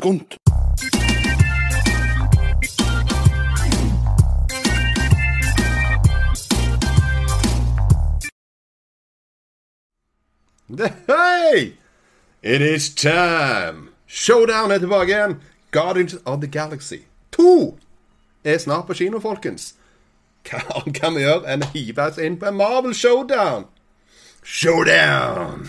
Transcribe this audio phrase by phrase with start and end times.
[0.00, 0.36] skunt.
[10.68, 11.72] Det, hei!
[12.42, 13.88] It is time!
[14.06, 15.42] Showdown er tilbake igjen.
[15.70, 16.96] Guardians of the Galaxy
[17.32, 17.78] 2
[18.44, 19.74] er snart på kino, folkens.
[20.48, 23.68] Hva kan vi gjøre enn å hive oss inn på en Marvel Showdown?
[24.42, 25.68] Showdown!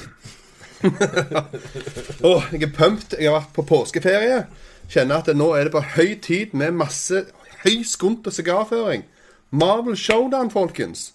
[2.29, 3.17] Åh, jeg er pumped.
[3.19, 4.43] Jeg har vært på påskeferie.
[4.91, 7.25] Kjenner at nå er det på høy tid med masse
[7.63, 9.05] høy skunt og sigarføring.
[9.51, 11.11] Marvel Showdown, folkens.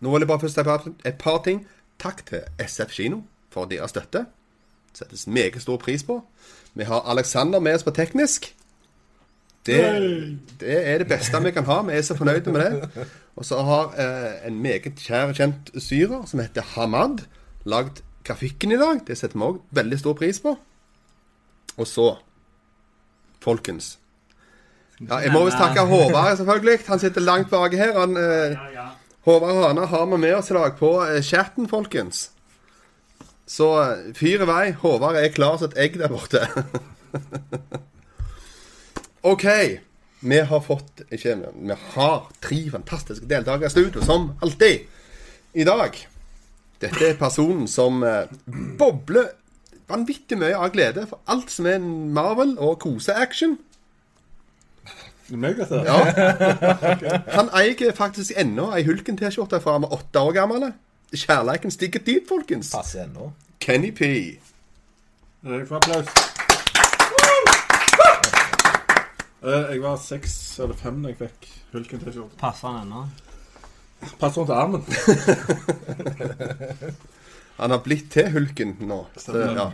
[0.00, 1.66] Nå vil jeg bare først ta et par ting.
[2.00, 4.24] Takk til SF Kino for deres støtte.
[4.96, 6.22] Settes meget stor pris på.
[6.74, 8.54] Vi har Alexander med oss på teknisk.
[9.66, 9.80] Det,
[10.60, 11.82] det er det beste vi kan ha.
[11.82, 13.06] Vi er så fornøyde med det.
[13.36, 17.22] Og så har eh, en meget kjær kjent syrer som heter Hamad,
[17.64, 19.04] lagd grafikken i dag.
[19.06, 20.56] Det setter vi òg veldig stor pris på.
[21.80, 22.10] Og så,
[23.40, 23.94] folkens
[25.00, 26.80] ja, Jeg må visst takke Håvard, selvfølgelig.
[26.90, 27.94] Han sitter langt bak her.
[27.96, 28.58] Han, eh,
[29.24, 32.30] Håvard Hana har vi med oss i dag på eh, chatten, folkens.
[33.48, 34.64] Så eh, fyr i vei.
[34.82, 36.44] Håvard er klar som et egg der borte.
[39.32, 39.46] OK.
[40.20, 44.84] Vi har fått ikke, Vi har tre fantastiske deltakere i studio, som alltid.
[45.56, 45.96] I dag.
[46.80, 48.30] Dette er personen som eh,
[48.80, 49.28] bobler
[49.90, 53.58] vanvittig mye av glede for alt som er Marvel og kose-action.
[55.30, 55.98] Ja.
[57.36, 60.64] Han eier faktisk ennå ei Hulken-T-skjorte fra han var åtte år gammel.
[61.14, 62.72] Kjærleiken stikker dit, folkens.
[62.74, 63.28] Passer ennå.
[63.62, 64.08] Kenny P.
[65.46, 66.10] Jeg får applaus.
[69.40, 72.36] Eh, Jeg var seks eller fem da jeg fikk Hulken-T-skjorte.
[72.40, 73.04] Passer han ennå?
[74.20, 74.82] Passer han til armen?
[77.60, 79.02] Han har blitt til Hulken nå.
[79.20, 79.70] Så, ja.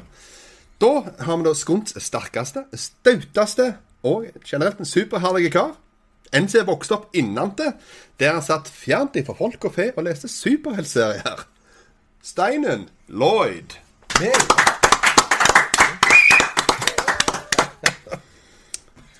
[0.82, 0.92] Da
[1.24, 3.76] har vi da Skunts sterkeste, stauteste
[4.06, 5.76] og generelt en superherlig kar.
[6.34, 7.72] En som er vokst opp innante,
[8.18, 11.46] der han satt fjernt ifra folk og fe og leste superheltserier.
[12.26, 13.78] Steinen Lloyd.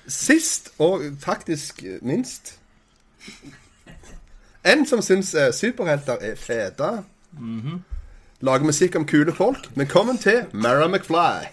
[0.07, 2.57] Sist, og faktisk minst
[4.67, 6.87] En som syns eh, superhelter er fete.
[8.43, 9.69] Lager musikk om kule folk.
[9.75, 11.47] Velkommen til Mara McFly.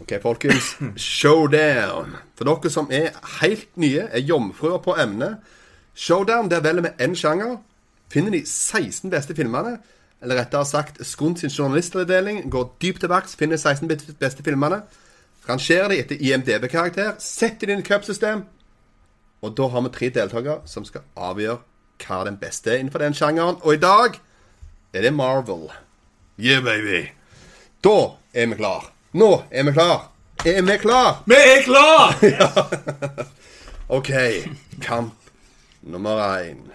[0.00, 0.72] Ok, folkens.
[0.96, 2.16] Showdown.
[2.34, 5.36] For dere som er helt nye, er jomfruer på emnet.
[5.94, 7.56] Showdown der velger vi én sjanger.
[8.10, 9.78] Finner de 16 beste filmene.
[10.22, 14.82] Eller rettere sagt, Skund sin journalistavdeling går dypt til verks, finner de 16 beste filmene.
[15.50, 18.44] Rangerer de etter IMDb-karakter, setter de inn i cupsystem.
[19.42, 21.58] Og da har vi tre deltakere som skal avgjøre
[22.04, 23.58] hva er den beste er innenfor den sjangeren.
[23.66, 24.20] Og i dag
[24.94, 25.66] er det Marvel.
[26.38, 27.10] Yeah, baby.
[27.84, 28.92] Da er vi klar.
[29.12, 30.10] Nå er vi klar.
[30.46, 31.22] Er vi klar?
[31.26, 32.14] Vi er klar!
[33.98, 34.10] OK.
[34.80, 35.14] Kamp
[35.82, 36.70] nummer én.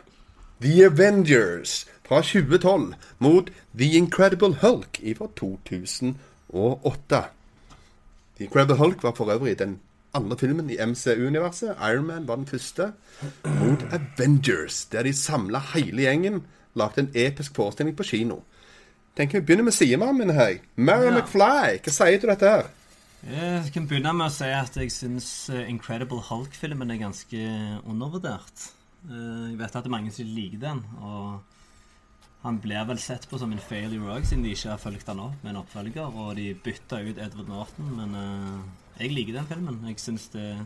[0.62, 7.24] The Avengers fra 2012 mot The Incredible Hulk fra 2008.
[8.38, 9.80] The Incredible Hulk var for øvrig den
[10.14, 11.76] andre filmen i MCU-universet.
[11.92, 12.94] Iron Man var den første.
[13.46, 16.42] Mot Avengers, der de samla hele gjengen,
[16.76, 18.36] lagde en episk forestilling på kino.
[19.18, 20.58] Tenker Vi begynner med sidemannen min her.
[20.76, 21.20] Mary Ja.
[21.22, 22.64] McFly, hva sier du dette her?
[23.26, 27.38] Jeg kan begynne med å si at jeg syns eh, Incredible Hulk-filmen er ganske
[27.88, 28.68] undervurdert.
[29.10, 31.40] Eh, Jeg vet at det er mange som liker den, og
[32.46, 35.22] han blir vel sett på som en failure òg, siden de ikke har fulgt han
[35.24, 38.60] opp med en oppfølger, og de bytta ut Edward Norton, men uh,
[39.00, 39.80] jeg liker den filmen.
[39.90, 40.62] Jeg syns det er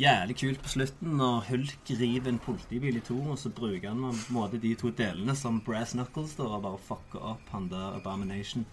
[0.00, 4.02] jævlig kult på slutten når Hulk river en politibil i to, og så bruker han
[4.02, 7.70] på en måte de to delene som Brass Knuckles da, og bare fucker opp han
[7.70, 8.66] der Abomination.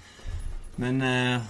[0.81, 1.45] Men uh,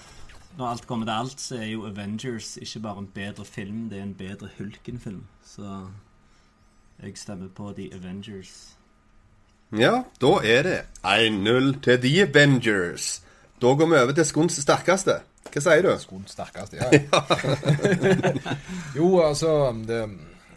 [0.57, 4.01] når alt kommer til alt, så er jo Avengers ikke bare en bedre film, det
[4.01, 5.23] er en bedre Hulken-film.
[5.45, 5.85] Så
[6.99, 8.78] jeg stemmer på The Avengers.
[9.77, 13.19] Ja, da er det 1-0 til The Avengers.
[13.61, 15.19] Da går vi over til Skunds sterkeste.
[15.49, 15.93] Hva sier du?
[15.97, 16.89] Skoens sterkeste, ja.
[18.99, 20.03] jo, altså det,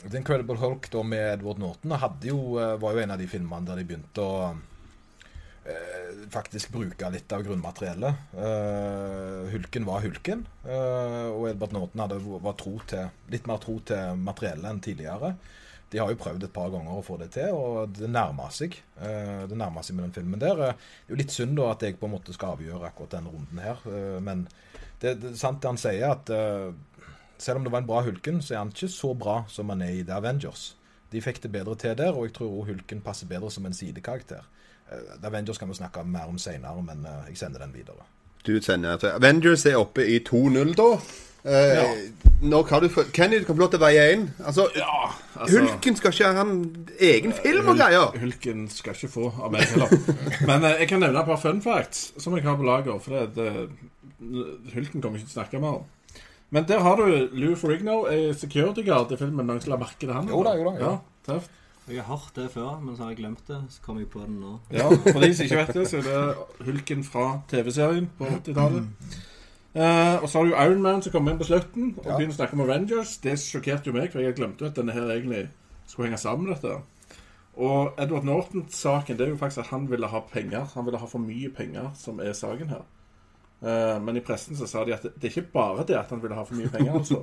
[0.02, 1.94] The Incredible Hulk da med Edward Norton
[2.26, 4.50] jo, eh, var jo en av de filmene der de begynte å
[5.64, 8.36] eh, faktisk bruke litt av grunnmateriellet.
[8.36, 13.78] Eh, hulken var Hulken, eh, og Edward Norton hadde, var tro til, litt mer tro
[13.88, 15.34] til materiellet enn tidligere.
[15.92, 18.78] De har jo prøvd et par ganger å få det til, og det nærmer seg.
[18.96, 20.60] Eh, det nærmer seg med den filmen der.
[20.70, 23.18] Eh, Det er jo litt synd da at jeg på en måte skal avgjøre akkurat
[23.18, 24.46] denne runden her, eh, men
[25.02, 26.30] det, er sant det han sier, at
[27.42, 29.82] selv om det var en bra Hulken, så er han ikke så bra som han
[29.82, 30.76] er i The Avengers.
[31.10, 33.74] De fikk det bedre til der, og jeg tror også Hulken passer bedre som en
[33.74, 34.46] sidekarakter.
[34.86, 38.06] The Avengers kan vi snakke mer om seinere, men jeg sender den videre.
[38.46, 40.88] Du sender til Avengers er oppe i 2-0 da.
[41.44, 41.86] Eh, Ja.
[42.42, 44.24] Nå kan du Kenny, du kan få lov til å veie inn.
[44.44, 48.18] Altså, Ja, altså Hulken skal ikke ha en egen film og greier.
[48.18, 49.90] Hulken skal ikke få av meg heller.
[50.48, 52.98] Men uh, jeg kan nevne et par fun facts som jeg har på lager.
[52.98, 53.68] For det, det,
[54.74, 56.22] Hulken kommer ikke til å snakke mer om.
[56.52, 59.46] Men der har du Lou Ferrigno, er security guard i filmen.
[59.46, 60.28] Noen som la merke til han?
[60.28, 60.94] Jo da, jo da, ja.
[61.30, 61.40] Ja.
[61.88, 63.58] Jeg har hørt det før, men så har jeg glemt det.
[63.70, 64.58] Så kom jeg på den nå.
[64.70, 68.90] Ja, For de som ikke vet det, så er det Hulken fra TV-serien på 80-tallet.
[69.74, 72.16] Eh, og så har du Iron Man som kommer inn på slutten og Ja.
[72.18, 73.16] begynner å snakke om Avengers.
[73.22, 75.48] Det sjokkerte jo meg, for jeg glemte at denne her egentlig
[75.86, 76.74] skulle henge sammen dette.
[77.56, 80.64] Og Edward Norton-saken det er jo faktisk at han ville ha penger.
[80.74, 82.82] Han ville ha for mye penger, som er saken her.
[83.62, 86.22] Eh, men i pressen så sa de at det, er ikke bare det at han
[86.22, 87.20] ville ha for mye penger, altså.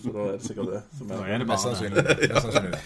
[0.00, 2.04] Så da er det sikkert det som er er det Mest sannsynlig.
[2.22, 2.80] Mest sannsynlig.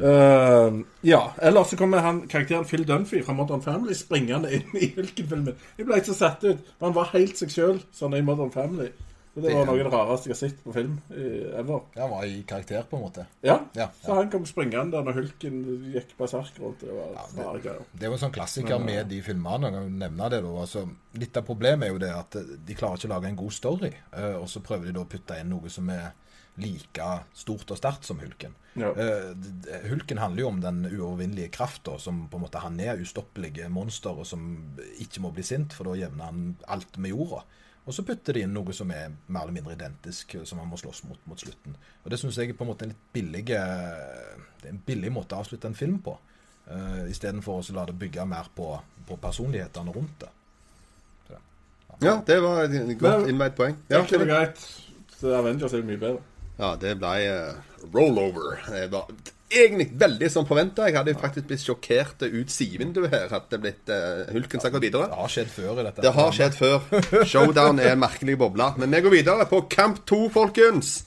[0.00, 4.88] Eh, ja, eller så kommer han, karakteren Phil Dunphy fra Modern Family springende inn i
[4.96, 6.74] hvilken film Jeg ble ikke så satt ut.
[6.80, 8.90] Han var helt seg sjøl, sånn i Modern Family.
[9.42, 11.80] Det var noe av det rareste jeg har sett på film eh, ever.
[11.96, 13.26] Han var i karakter, på en måte.
[13.46, 15.60] Ja, Ja, så han kom springende når Hulken
[15.94, 16.80] gikk berserk rundt.
[16.84, 17.84] Det var Ja, rare greier.
[17.92, 19.70] Det er jo en sånn klassiker med de filmene.
[19.70, 20.54] Jeg kan nevne det da.
[20.64, 23.52] Altså, litt av problemet er jo det at de klarer ikke å lage en god
[23.52, 23.92] story.
[24.12, 26.10] eh, Og så prøver de da å putte inn noe som er
[26.60, 28.54] like stort og sterkt som Hulken.
[28.76, 28.90] Ja.
[28.92, 32.98] Eh, Hulken handler jo om den uovervinnelige krafta som på en måte han er.
[33.00, 37.42] Ustoppelige monster og som ikke må bli sint, for da jevner han alt med jorda.
[37.88, 40.78] Og så putter de inn noe som er mer eller mindre identisk, som han må
[40.78, 41.76] slåss mot mot slutten.
[42.04, 44.82] Og det syns jeg er på en måte en litt billig eh, Det er en
[44.86, 46.18] billig måte å avslutte en film på.
[46.70, 48.68] Uh, Istedenfor å la det bygge mer på,
[49.08, 50.28] på personlighetene rundt det.
[52.00, 53.74] Ja, det var et godt innveid poeng.
[53.90, 54.62] Ja, det er greit.
[55.18, 56.22] Så Avengers er mye bedre.
[56.60, 58.62] ja det ble uh, rollover.
[58.68, 59.10] Det var
[59.50, 60.86] egentlig veldig som forventa.
[60.88, 63.34] Jeg hadde faktisk blitt sjokkert ut sidevinduet her.
[63.50, 65.10] Det blitt uh, Hulken som går videre.
[65.10, 66.04] Det har skjedd før i dette.
[66.06, 67.24] Det har skjedd før.
[67.32, 68.72] Showdown er en merkelig boble.
[68.80, 71.00] Men vi går videre på Camp 2, folkens.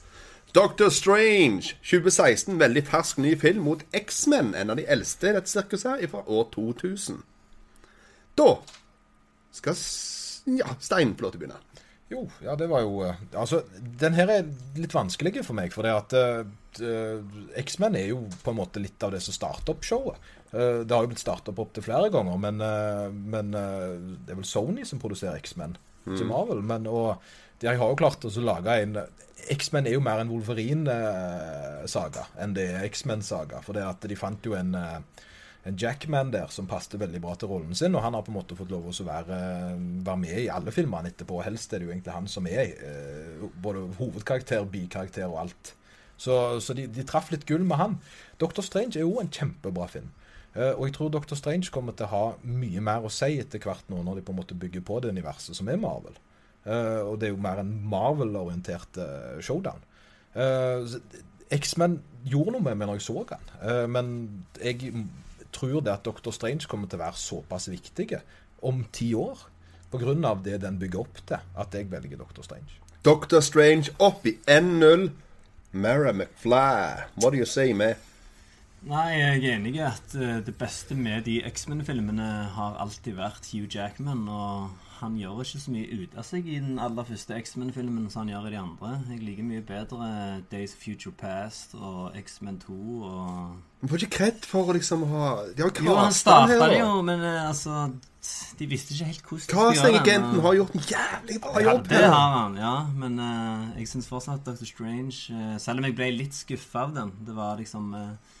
[0.54, 2.58] Doctor Strange, 2016.
[2.60, 4.54] Veldig fersk ny film mot X-Men.
[4.54, 7.22] En av de eldste i dette sirkuset her, fra år 2000.
[8.38, 8.50] Da
[9.54, 9.78] skal
[10.58, 11.73] Ja, Stein få lov til å begynne.
[12.12, 13.62] Jo, ja, det var jo eh, Altså,
[14.00, 18.52] den her er litt vanskelig for meg, for det at eh, X-Men er jo på
[18.52, 20.32] en måte litt av det som starter opp showet.
[20.54, 24.38] Uh, det har jo blitt starta opp opptil flere ganger, men, uh, men det er
[24.38, 25.74] vel Sony som produserer X-Men,
[26.06, 26.60] ikke Marvel.
[26.66, 27.22] Men, og
[27.62, 29.00] de har jo klart å lage en
[29.50, 33.60] X-Men er jo mer en Wolverine-saga enn det er X-Men-saga.
[33.64, 35.00] For det at de fant jo en eh,
[35.64, 38.36] en Jackman der som passet veldig bra til rollen sin, og han har på en
[38.36, 39.38] måte fått lov å være,
[40.04, 41.40] være med i alle filmene etterpå.
[41.46, 45.72] Helst er det jo egentlig han som er eh, både hovedkarakter, bikarakter og alt.
[46.20, 47.96] Så, så de, de traff litt gull med han.
[48.42, 50.12] Doctor Strange er jo en kjempebra film.
[50.52, 53.64] Eh, og jeg tror Doctor Strange kommer til å ha mye mer å si etter
[53.64, 56.20] hvert nå, når de på en måte bygger på det universet som er Marvel.
[56.68, 59.00] Eh, og det er jo mer en Marvel-orientert
[59.40, 59.80] showdown.
[61.54, 63.52] X-Men gjorde noe med meg når jeg så han,
[63.94, 64.08] men
[64.58, 64.90] jeg
[65.54, 68.08] tror det at Doctor Strange kommer til å være såpass viktig
[68.64, 69.46] om ti år,
[69.94, 72.80] av det den bygger opp til, at jeg velger Doctor Strange.
[73.04, 75.10] Doctor Strange opp i N0.
[75.74, 77.94] Mara McFly, what do you say, man?
[78.84, 83.48] Nei, jeg er enig i at eh, det beste med de X-Men-filmene har alltid vært
[83.50, 84.26] Hugh Jackman.
[84.28, 88.22] Og han gjør ikke så mye ut av seg i den aller første X-Men-filmen som
[88.22, 88.90] han gjør i de andre.
[89.10, 90.08] Jeg liker mye bedre
[90.52, 92.76] Days of Future Past og X-Men 2
[93.08, 96.68] og Man får ikke kred for å liksom ha De har jo Jo, han starta
[96.70, 97.88] det jo, men eh, altså
[98.60, 101.82] De visste ikke helt hvordan de skulle gjøre Casting-agenten har gjort en jævlig bra jobb.
[101.90, 101.96] Ja.
[101.96, 102.76] Det har han, ja.
[103.02, 104.64] Men uh, jeg syns fortsatt Dr.
[104.70, 108.40] Strange uh, Selv om jeg ble litt skuffa av den Det var liksom eh,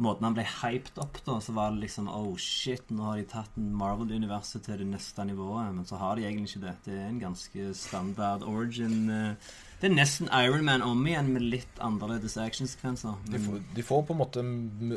[0.00, 3.24] Måten han ble hyped opp da, så var det liksom Oh shit, nå har de
[3.28, 5.74] tatt Marvel-universet til det neste nivået.
[5.76, 6.76] Men så har de egentlig ikke det.
[6.86, 9.10] Det er en ganske standard origin.
[9.10, 9.34] eh,
[9.80, 13.14] det er nesten Iron Man om igjen, med litt annerledes actionsekvenser.
[13.32, 13.38] De
[13.74, 14.42] de får på en måte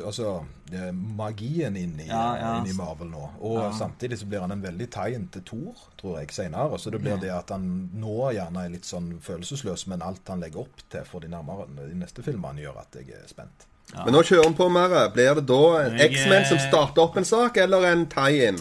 [0.04, 2.50] altså, det magien inn i, Ja, ja.
[2.60, 3.22] inn i Marvel nå.
[3.40, 3.70] Og Ja.
[3.72, 6.78] samtidig så blir han en veldig tie-in til Thor, tror jeg, senere.
[6.78, 10.40] Så det blir det at han nå gjerne er litt sånn følelsesløs, men alt han
[10.40, 13.66] legger opp til for de nærmere de neste filmene, gjør at jeg er spent.
[13.94, 14.04] Ja.
[14.04, 14.94] Men nå kjører han på mer.
[15.14, 18.58] Blir det da en Jeg, X-Men som eh, starter opp en sak, eller en tie-in?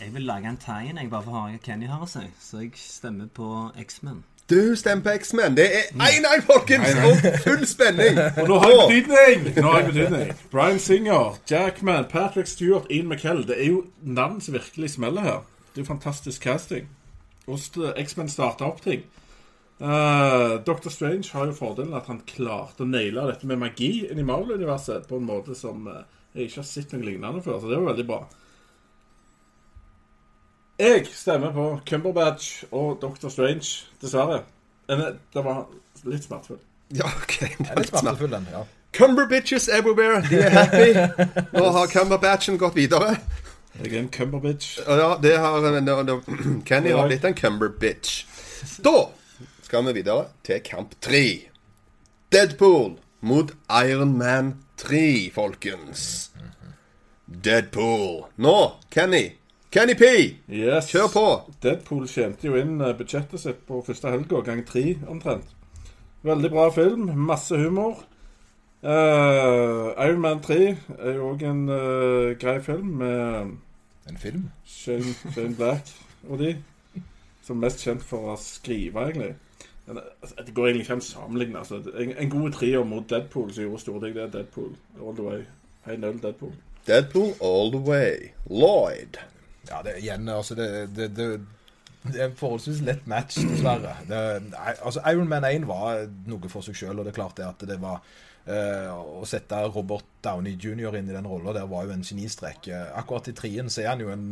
[0.00, 2.24] Jeg vil lage en tie-in, jeg, bare for å ha Kenny her å si.
[2.40, 4.24] Så jeg stemmer på X-Men.
[4.50, 5.56] Du stemmer på X-Men.
[5.56, 6.88] Det er 1-1, folkens!
[7.08, 8.20] Og full spenning.
[8.40, 9.56] Og nå har jeg betydning!
[9.64, 10.32] Nå har jeg betydning.
[10.52, 13.42] Brian Singer, Jackman, Patrick Stewart, Ian McKell.
[13.48, 15.40] Det er jo navn som virkelig smeller her.
[15.72, 16.88] Det er jo fantastisk casting.
[17.44, 19.02] Hvordan X-Men starta opp ting.
[19.80, 20.88] Eh, Dr.
[20.88, 25.04] Strange har jo fordelen at han klarte å naile dette med magi inn i Marvel-universet
[25.10, 26.04] på en måte som eh,
[26.36, 28.22] jeg ikke har sett noe lignende før, så det var veldig bra.
[30.80, 33.28] Jeg stemmer på Cumberbatch og Dr.
[33.32, 34.42] Strange, dessverre.
[34.88, 35.66] Den er- Det var
[36.04, 36.58] litt smertefull.
[36.94, 37.38] Ja, OK.
[37.40, 38.46] Det er litt smertefull, den.
[38.52, 38.64] ja.
[38.92, 40.22] Cumberbitches everywhere.
[40.28, 40.92] De er happy.
[41.56, 43.16] Nå har Cumberbatchen gått videre.
[43.82, 44.78] Jeg er en Cumberbitch.
[44.86, 45.60] Ja, det har
[46.68, 48.24] Kenny har blitt en Cumberbitch.
[48.84, 49.08] Da
[49.66, 51.50] skal vi videre til kamp tre.
[52.32, 56.30] Deadpool mot Iron Man 3, folkens.
[57.26, 58.28] Deadpool.
[58.36, 58.58] Nå,
[58.90, 59.24] Kenny.
[59.70, 60.04] Kenny P.
[60.46, 60.92] Yes.
[60.92, 61.24] Kjør på.
[61.64, 65.48] Deadpool tjente jo inn eh, budsjettet sitt på første helga, gang tre omtrent.
[66.26, 67.10] Veldig bra film.
[67.26, 68.04] Masse humor.
[68.86, 70.60] Uh, Iron Man 3
[71.00, 73.56] er jo òg en uh, grei film med
[74.06, 74.46] En film.
[74.62, 75.90] Shane, Shane Black
[76.28, 76.54] og de.
[77.42, 79.32] Som mest kjent for å skrive, egentlig.
[79.88, 81.58] Altså, det går egentlig ikke an å sammenligne.
[81.62, 81.80] Altså.
[81.94, 85.26] En, en god trier mot Deadpool som gjorde store ting, det er Deadpool all the
[85.26, 85.44] way.
[85.86, 86.54] 1-0 Deadpool.
[86.86, 88.32] Deadpool all the way.
[88.50, 89.20] Lloyd.
[89.70, 91.28] Ja, det, igjen, altså det, det, det,
[92.06, 93.96] det er en forholdsvis lett match, dessverre.
[94.06, 94.20] Det,
[94.76, 97.68] altså Iron Man 1 var noe for seg sjøl, og det er klart det at
[97.68, 98.02] det var
[98.46, 100.94] Uh, Å sette Robert Downey jr.
[100.94, 102.68] inn i den rolla der var jo en genistrek.
[102.70, 104.28] Uh, Akkurat i trien så er han jo en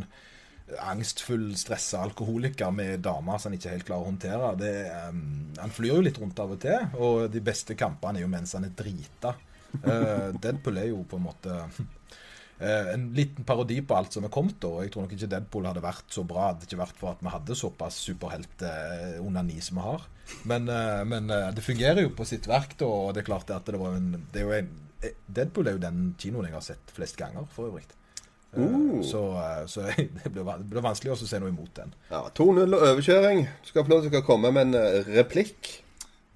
[0.81, 4.53] angstfull, stressa alkoholiker med damer som han ikke helt klarer å håndtere.
[4.61, 4.73] Det,
[5.11, 5.19] um,
[5.59, 8.57] han flyr jo litt rundt av og til, og de beste kampene er jo mens
[8.57, 9.35] han er drita.
[9.75, 11.85] Uh, Deadpool er jo på en måte uh,
[12.95, 14.65] en liten parodi på alt som er kommet.
[14.65, 17.25] og Jeg tror nok ikke Deadpool hadde vært så bra hadde ikke vært for at
[17.25, 20.09] vi hadde såpass superhelt-onani som vi har.
[20.43, 23.53] Men, eh, men eh, det fungerer jo på sitt verk, da, og det er klart
[23.55, 24.73] at det var en, det er jo en
[25.05, 27.87] eh, Deadpool er jo den kinoen jeg har sett flest ganger, for øvrig.
[28.57, 29.03] Eh, Uh.
[29.03, 29.81] Så, eh, så
[30.25, 31.95] det blir vanskelig også å se noe imot den.
[32.11, 33.47] Ja, 2-0 og overkjøring.
[33.63, 35.81] Du skal få lov til å komme med en eh, replikk.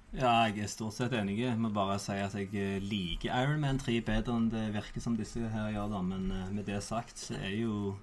[0.09, 1.37] Ja, jeg er stort sett enig.
[1.43, 5.17] Jeg må bare si at jeg liker Iron Man 3 bedre enn det virker som
[5.17, 5.99] disse her gjør, da.
[6.01, 7.95] Men med det sagt, så er jo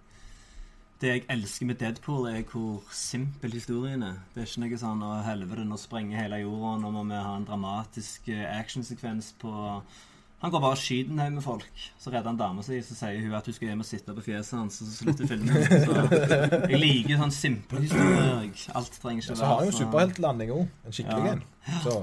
[0.97, 4.15] Det jeg elsker med Deadpool, er hvor simpel historien er.
[4.33, 7.35] Det er ikke noe sånn 'Å, helvete, nå sprenger hele jorda, nå må vi ha
[7.37, 9.53] en dramatisk actionsekvens på
[10.43, 11.67] Han går bare og skyter en haug med folk.
[11.99, 14.21] Så redder han dama si, så sier hun at hun skal hjem og sitte på
[14.27, 15.63] fjeset hans, og så slutter filmen.
[15.65, 18.51] Så jeg liker sånn simple historier.
[18.77, 21.33] Alt trenger ikke Så har han jo superheltlanding òg, en skikkelig Ja.
[21.33, 21.43] en.
[21.83, 21.95] Så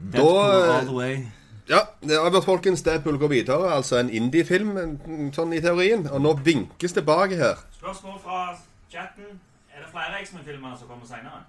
[0.00, 1.26] Deadpool Da- all the way.
[1.68, 2.82] Ja, det avgjort, folkens.
[2.82, 3.70] Deadpool går videre.
[3.74, 4.76] Altså en indie-film,
[5.34, 6.06] sånn i teorien.
[6.10, 7.56] Og nå vinkes det bak her.
[7.80, 8.56] Spørsmål fra
[8.92, 9.24] chatten.
[9.74, 11.42] Er det flere X-Men-filmer som kommer senere?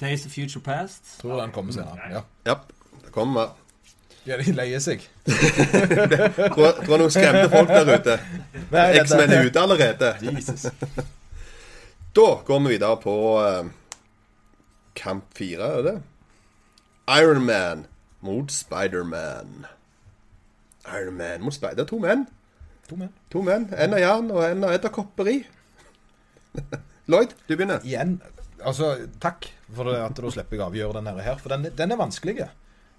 [0.00, 1.18] Days of Future Past.
[1.20, 2.10] tror den kommer senere.
[2.10, 2.20] Ja.
[2.46, 2.54] Ja,
[3.04, 3.54] det kommer.
[4.26, 5.04] Ja, de leier seg.
[6.54, 8.16] Tror, tror noen skremte folk der ute.
[9.02, 10.12] X-Men er ute allerede.
[10.26, 10.66] Jesus.
[12.16, 13.68] Da går vi videre på uh,
[14.96, 15.96] kamp fire, er det
[17.06, 17.86] Ironman Iron Man
[18.20, 19.66] mot Spiderman.
[20.86, 21.82] Iron Man mot Spider...
[21.82, 22.26] Er to menn.
[22.88, 23.12] To menn.
[23.30, 23.68] To menn.
[23.78, 25.36] En av jern og en av edderkopperi.
[27.10, 27.84] Lloyd, du begynner.
[27.86, 28.16] Igjen,
[28.58, 32.48] altså takk for at du slipper jeg avgjøre denne her, for den, den er vanskelig.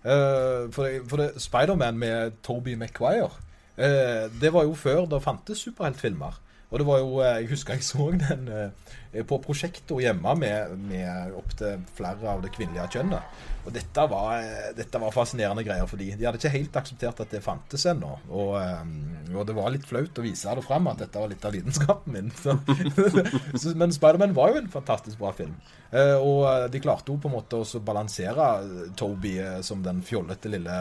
[0.08, 3.32] Eh, for for Spiderman med Toby Maguire,
[3.78, 6.40] uh, det var jo før det fantes superheltfilmer.
[6.70, 10.78] Og det var jo, eh, Jeg husker jeg så den eh, på prosjektor hjemme med,
[10.78, 13.38] med opptil flere av det kvinnelige kjønnet.
[13.68, 16.14] Og dette var, eh, dette var fascinerende greier for de.
[16.16, 18.14] De hadde ikke helt akseptert at det fantes ennå.
[18.32, 21.44] Og, eh, og det var litt flaut å vise det fram at dette var litt
[21.44, 22.32] av lidenskapen min.
[23.60, 25.58] Så, men Spiderman var jo en fantastisk bra film.
[25.92, 28.48] Eh, og de klarte jo på en måte å balansere
[28.96, 30.80] Toby som den fjollete lille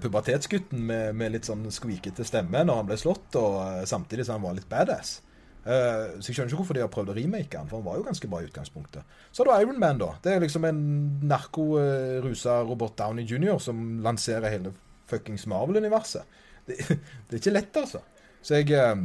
[0.00, 4.46] pubertetsgutten med, med litt sånn skvikete stemme når han ble slått, og samtidig som han
[4.46, 5.18] var litt badass.
[5.66, 7.98] Eh, så jeg skjønner ikke hvorfor de har prøvd å remake han, for han var
[7.98, 9.14] jo ganske bra i utgangspunktet.
[9.34, 10.12] Så har du Iron Man, da.
[10.22, 10.82] Det er liksom en
[11.26, 13.58] narkorusa Robert Downey jr.
[13.62, 14.74] som lanserer hele
[15.10, 16.38] fuckings Marvel-universet.
[16.66, 18.02] Det, det er ikke lett, altså.
[18.46, 18.98] Så jeg uh,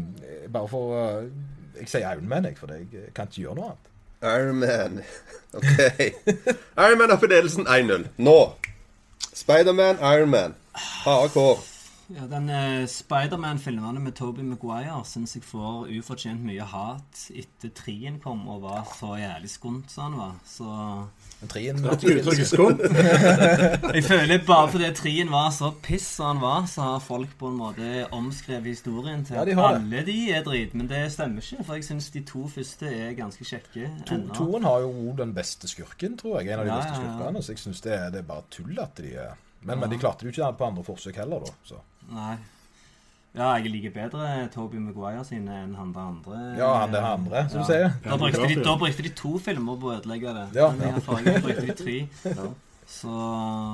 [0.53, 1.24] Bare for uh,
[1.80, 3.89] Jeg sier Iron Man, jeg, for jeg kan ikke gjøre noe annet.
[4.22, 5.01] Iron Man.
[5.58, 5.72] OK.
[6.77, 8.06] Iron Man har fordelelsen 1-0.
[8.22, 8.39] Nå.
[9.34, 10.58] Spiderman, Iron Man.
[10.77, 11.71] Hardcore.
[12.12, 18.18] Ja, den eh, Spiderman-filmene med Toby Maguire syns jeg får ufortjent mye hat etter trien
[18.24, 20.34] kom og var så jævlig skumt som han var.
[20.44, 20.68] Så
[21.41, 21.80] Men trien
[23.96, 27.48] jeg føler bare fordi trien var så piss som han var, så har folk på
[27.51, 29.82] en måte omskrevet historien til Ja, de at har det.
[29.82, 30.74] alle de er drit.
[30.77, 33.88] Men det stemmer ikke, for jeg syns de to første er ganske kjekke.
[34.06, 34.34] To, ennå.
[34.38, 36.51] toen har jo den beste skurken, tror jeg.
[36.53, 37.13] En av de Ja, beste ja, ja.
[37.15, 37.44] skurkene.
[37.44, 39.32] Så jeg syns det, er- det er bare tull at de er
[39.63, 41.51] men, men de klarte det jo ikke på andre forsøk heller, da.
[41.63, 41.75] Så.
[42.10, 42.38] Nei.
[43.36, 46.39] Ja, jeg liker bedre Toby Maguire sine enn han der andre.
[46.60, 47.63] Ja, han der andre, som Ja.
[47.63, 47.93] du sier.
[48.03, 50.48] Da brukte, de, da brukte de to filmer på å ødelegge det.
[50.60, 51.00] Ja, Men ja.
[51.05, 52.50] forrige brukte de tre.
[52.91, 53.08] Så,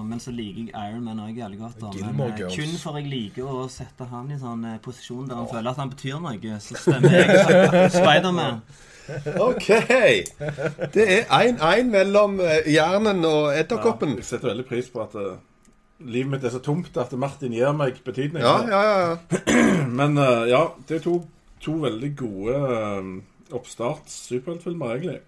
[0.05, 1.79] men så liker jeg Iron Man òg jævlig godt.
[1.81, 1.89] Da.
[2.05, 5.47] Men eh, kun for jeg liker å sette han i sånn eh, posisjon der han
[5.49, 8.61] føler at han betyr noe, så stemmer jeg Spiderman.
[9.41, 9.67] OK.
[10.93, 14.17] Det er 1-1 mellom Jernen hjernen og edderkoppen.
[14.19, 15.33] Jeg setter veldig pris på at eh,
[15.99, 18.43] livet mitt er så tomt at Martin gir meg betydning.
[18.43, 18.99] Ja, ja, ja.
[19.09, 19.87] ja.
[19.99, 21.17] Men uh, ja, det er to,
[21.63, 23.09] to veldig gode uh,
[23.57, 25.19] oppstarts-superheltfilmer, egentlig.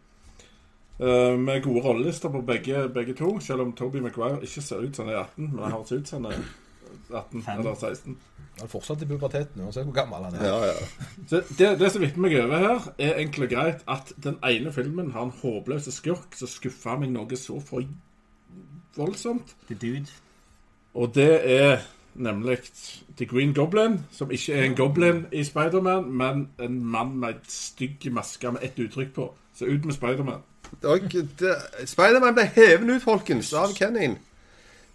[1.00, 4.96] Uh, med gode rollelister på begge, begge to, selv om Toby Maguire ikke ser ut
[4.96, 5.52] som han er 18.
[5.54, 6.50] Men han høres ut som han er
[7.16, 7.60] 18 Fem.
[7.60, 8.18] eller 16.
[8.60, 10.46] Han er fortsatt i puberteten, uansett hvor gammel han er.
[10.50, 11.04] ja, ja.
[11.30, 14.74] Så det, det som vipper meg over her, er enkelt og greit at den ene
[14.76, 17.88] filmen har en håpløs skurk som skuffer meg noe så for
[19.00, 19.56] voldsomt.
[19.70, 20.12] The Dude.
[21.00, 21.77] Og det er
[22.20, 22.58] nemlig
[23.18, 27.51] The Green Goblin, som ikke er en goblin i Spiderman, men en mann med et
[27.51, 29.29] stygg maske med ett uttrykk på.
[29.56, 30.44] Så ut med Spiderman.
[31.86, 34.18] Spiderman ble hevet ut, folkens, av Kennin.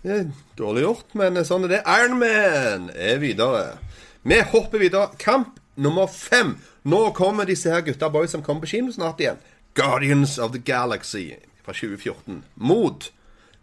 [0.04, 0.26] Det er
[0.58, 1.80] dårlig gjort, men sånn er det.
[1.88, 3.78] Iron Man er videre.
[4.22, 5.16] Vi hopper videre.
[5.18, 6.58] Kamp nummer fem.
[6.84, 9.40] Nå kommer disse her gutta boys som kommer på kino snart igjen.
[9.74, 11.30] Guardians of the Galaxy
[11.64, 13.08] fra 2014 mot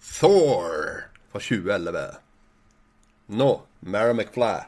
[0.02, 2.31] Thor fra 2011.
[3.32, 4.68] Nå Mara McFly.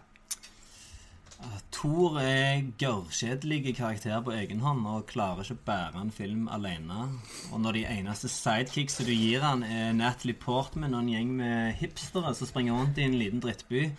[1.74, 7.10] Thor er gørrkjedelig karakter på egen hånd og klarer ikke å bære en film alene.
[7.52, 11.76] Og når de eneste sidekicksa du gir han, er Natalie Portman og en gjeng med
[11.82, 13.90] hipstere som springer rundt i en liten drittby.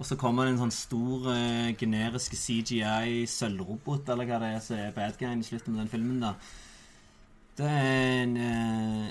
[0.00, 4.80] Og så kommer det en sånn stor eh, generisk CGI-sølvrobot, eller hva det er som
[4.80, 6.36] er bad guy i slutten med den filmen, da.
[7.60, 9.08] Det er en eh,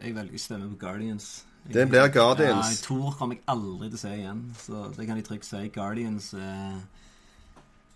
[0.00, 1.34] Jeg velger å stemme på Guardians.
[1.72, 2.70] Det blir Guardians.
[2.82, 5.62] Ja, Tor kommer jeg aldri til å se igjen, så det kan jeg trygt si.
[5.72, 6.76] Guardians eh,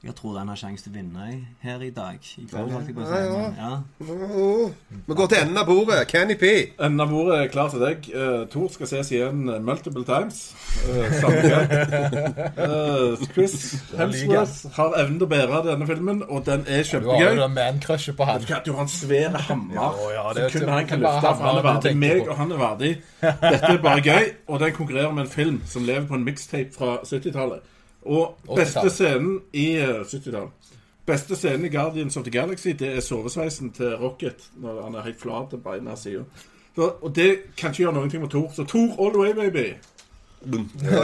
[0.04, 1.24] Jeg tror den har sjanse til å vinne
[1.58, 2.18] her i dag.
[2.38, 3.16] I går, holdt jeg på å si.
[3.18, 3.70] Ja, ja.
[3.98, 4.98] men Ja.
[5.08, 5.96] Vi går til enden av bordet.
[6.12, 6.50] Kenny P.
[6.78, 8.06] Enden av bordet er klar til deg.
[8.14, 10.38] Uh, Tor skal ses igjen multiple times.
[10.86, 11.66] Uh, samme gang.
[12.68, 13.54] Eh, Chris
[13.96, 17.48] Hemsworth har evnen til å bære denne filmen, og den er kjempegøy Du har jo
[17.54, 18.44] man-crushet på han.
[18.66, 21.32] Du har en svær hammer Ja, ja, det- som kun han kan løfte.
[21.38, 22.92] For han er verdig meg, og han er verdig.
[23.22, 26.74] Dette er bare gøy, og den konkurrerer med en film som lever på en mixtape
[26.78, 27.66] fra 70-tallet.
[28.06, 30.54] Og beste scenen i eh, 70-tallet
[31.08, 35.06] Beste scenen i Guardians of the Galaxy Det er sovesveisen til Rocket når han er
[35.08, 36.24] helt flat på ene sida.
[36.78, 38.50] Og det kan ikke gjøre noen ting med Thor.
[38.54, 39.74] Så Thor all the way, baby.
[40.46, 40.58] Ja,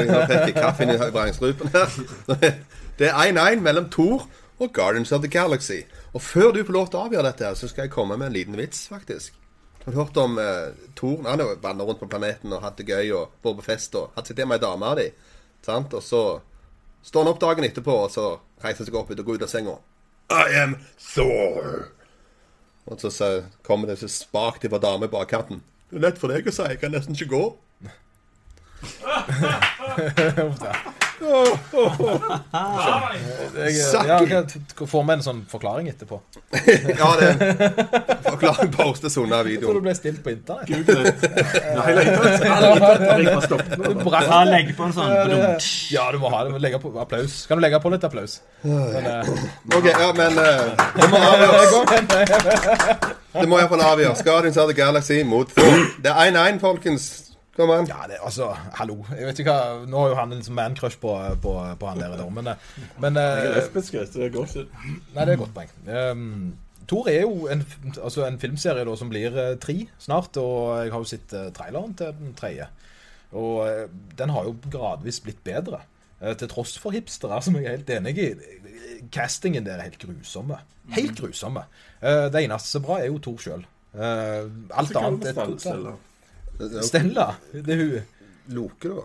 [0.06, 1.96] Nå fikk jeg kaffen i vrangstrupen her.
[2.98, 4.28] Det er 1-1 mellom Thor
[4.62, 5.80] og Guardians of the Galaxy.
[6.12, 8.28] Og før du får lov til å avgjøre dette, her, så skal jeg komme med
[8.28, 9.34] en liten vits, faktisk.
[9.84, 11.24] Har du hørt om eh, Thor?
[11.26, 14.30] Han vandret rundt på planeten og hatt det gøy og vært på fest og hatt
[14.30, 15.18] sitt med ei dame av dem.
[15.66, 15.96] Sant?
[15.98, 16.22] Og så
[17.04, 18.24] står han opp dagen etterpå, og så
[18.64, 19.76] reiser han seg opp ut og går ut av senga.
[20.32, 21.88] I am Thor.
[22.88, 23.30] Og så, så
[23.64, 25.62] kommer det så spakt fra dame i bakkanten.
[25.90, 27.44] Det er lett for deg å si, jeg kan nesten ikke gå.
[33.54, 34.28] Jeg, vi ja, jeg
[34.76, 36.20] kan få med en sånn forklaring etterpå.
[37.00, 37.28] Ja, det
[38.24, 39.62] Forklaring på Forklaring av videoen.
[39.62, 40.68] Jeg tror du ble stilt på internett.
[40.68, 41.04] Google
[44.24, 45.10] Ja, legg på en sånn.
[45.94, 46.60] Ja, du må ha det.
[46.64, 47.32] Legge på applaus.
[47.48, 48.38] Kan du legge på litt applaus?
[48.62, 49.22] Men, eh,
[49.74, 50.64] Ok, ja, men eh,
[50.96, 51.70] Det må avgjøres.
[53.34, 54.24] Det må iallfall avgjøres.
[54.26, 55.86] Guardians of the Galaxy mot Thor.
[56.04, 57.33] Det er 1-1, folkens.
[57.56, 57.86] Kom an.
[57.86, 58.96] Ja, det, altså, hallo.
[59.14, 61.12] Jeg vet ikke hva Nå har jo han en liksom man-crush på,
[61.42, 62.68] på, på han der, i men, eh,
[63.02, 63.92] men Jeg er eh, lesbisk.
[64.14, 64.64] Det går ikke.
[65.14, 65.70] Nei, det er et godt poeng.
[65.86, 66.56] Um,
[66.90, 67.62] Thor er jo en,
[68.02, 71.46] altså en filmserie da, som blir uh, tre snart, og jeg har jo sett uh,
[71.56, 72.66] traileren til den tredje.
[73.32, 73.84] Og uh,
[74.18, 75.80] den har jo gradvis blitt bedre.
[76.20, 78.28] eh, til tross for hipstere, som jeg er helt enig i.
[79.12, 80.58] Castingen der er helt grusomme.
[80.94, 81.64] Helt grusomme.
[82.02, 83.64] Eh, det eneste som er bra, er jo Thor sjøl.
[83.94, 86.10] alt annet er totalt-
[86.82, 87.28] Stella.
[87.52, 88.00] Det er hun
[88.54, 89.04] Loke, da.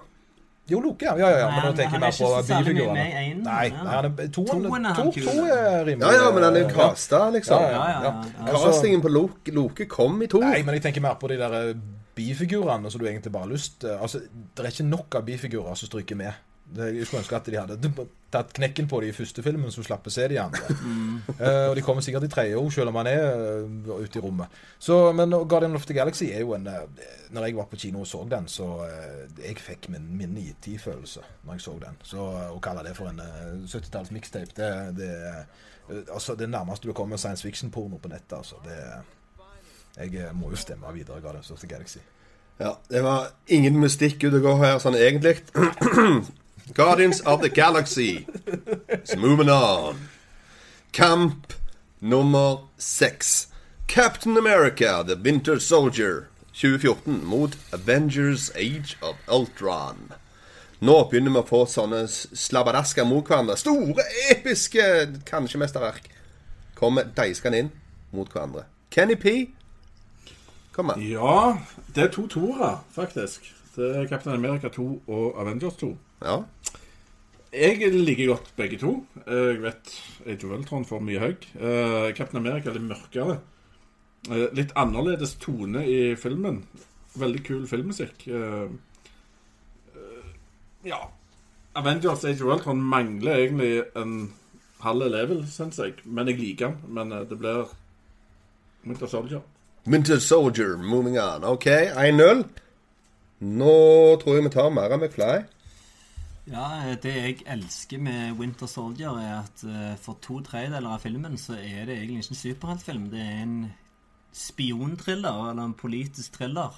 [0.69, 1.15] Jo, Loke, ja.
[1.17, 1.45] ja, ja.
[1.49, 2.93] Nei, Men nå tenker jeg er mer på bifigurene.
[2.93, 3.37] Nei, ja.
[3.45, 7.21] nei, han er, toen, Toen to, to er rimelig Ja, ja, men han er casta,
[7.33, 7.63] liksom.
[7.63, 8.11] Ja, Ja, ja, ja.
[8.11, 8.43] ja.
[8.51, 10.43] Altså- Castingen på Loke, Loke kom i to.
[10.43, 11.73] Nei, men jeg tenker mer på de der eh,
[12.19, 15.79] bifigurene som du egentlig bare har lyst eh, Altså, det er ikke nok av bifigurer
[15.79, 16.37] som stryker med.
[16.75, 19.81] Det, jeg skulle ønske at de hadde tatt knekken på de i første filmen, så
[19.85, 20.65] slapp å se de andre.
[21.39, 23.21] Eh, og de kommer sikkert i tredje òg, selv om han er
[23.63, 24.55] uh, ute i rommet.
[24.81, 26.81] Så, men Guardian of the Galaxy er jo en uh,
[27.31, 28.67] Når jeg var på kino og så den, så
[29.37, 31.99] Jeg fikk min, min IT-følelse når jeg så den.
[32.03, 35.11] Så å kalle det for en eh, 70-talls mixtape, det, det,
[36.11, 38.59] altså, det nærmeste du kommer science fiction-porno på nettet, altså.
[38.65, 38.79] Det,
[39.99, 42.03] jeg må jo stemme videre Guardian of the Galaxy.
[42.59, 45.37] Ja, Det var ingen mystikk ute og gå her sånn egentlig.
[46.73, 48.27] Guardians of the Galaxy.
[48.87, 50.09] It's moving on.
[50.91, 51.53] Kamp
[52.01, 53.47] nummer seks.
[53.87, 60.13] Captain America, The Winter Soldier 2014 mot Avengers Age of Ultron.
[60.81, 63.57] Nå begynner vi å få sånne slabbadasker mot hverandre.
[63.59, 64.83] Store, episke
[65.27, 66.05] kanskje mesterverk
[66.77, 67.71] kommer deiskende inn
[68.15, 68.67] mot hverandre.
[68.93, 69.33] Kenny P.
[70.75, 71.01] Kom an.
[71.03, 71.57] Ja,
[71.95, 73.49] det er to toere, faktisk.
[73.75, 75.91] Det er Captain America 2 og Avengers 2.
[76.23, 76.37] Ja.
[77.53, 78.91] Jeg liker godt begge to.
[79.25, 79.95] Jeg vet
[80.27, 81.47] Age of Ultron får mye høgg.
[81.55, 83.39] Uh, Captain America er litt mørkere.
[84.29, 86.61] Uh, litt annerledes tone i filmen.
[87.17, 88.27] Veldig kul filmmusikk.
[88.27, 88.69] Eh,
[89.95, 90.27] eh,
[90.85, 90.99] ja.
[91.75, 94.33] Avengers Age of Ultron mangler egentlig en
[94.83, 95.97] halv level, syns jeg.
[96.05, 96.95] Men jeg liker den.
[96.95, 97.71] Men eh, det blir
[98.85, 99.41] Winter Soldier.
[99.87, 101.43] Winter Soldier, moving on.
[101.43, 102.43] OK, 1-0.
[103.39, 103.75] Nå
[104.21, 105.47] tror jeg vi tar mer av McFly.
[106.49, 111.37] Ja, Det jeg elsker med Winter Soldier, er at eh, for to tredjedeler av filmen
[111.37, 113.03] så er det egentlig ikke en superheltfilm.
[113.11, 113.57] Det er en
[114.33, 116.73] spionthriller, eller en politisk thriller.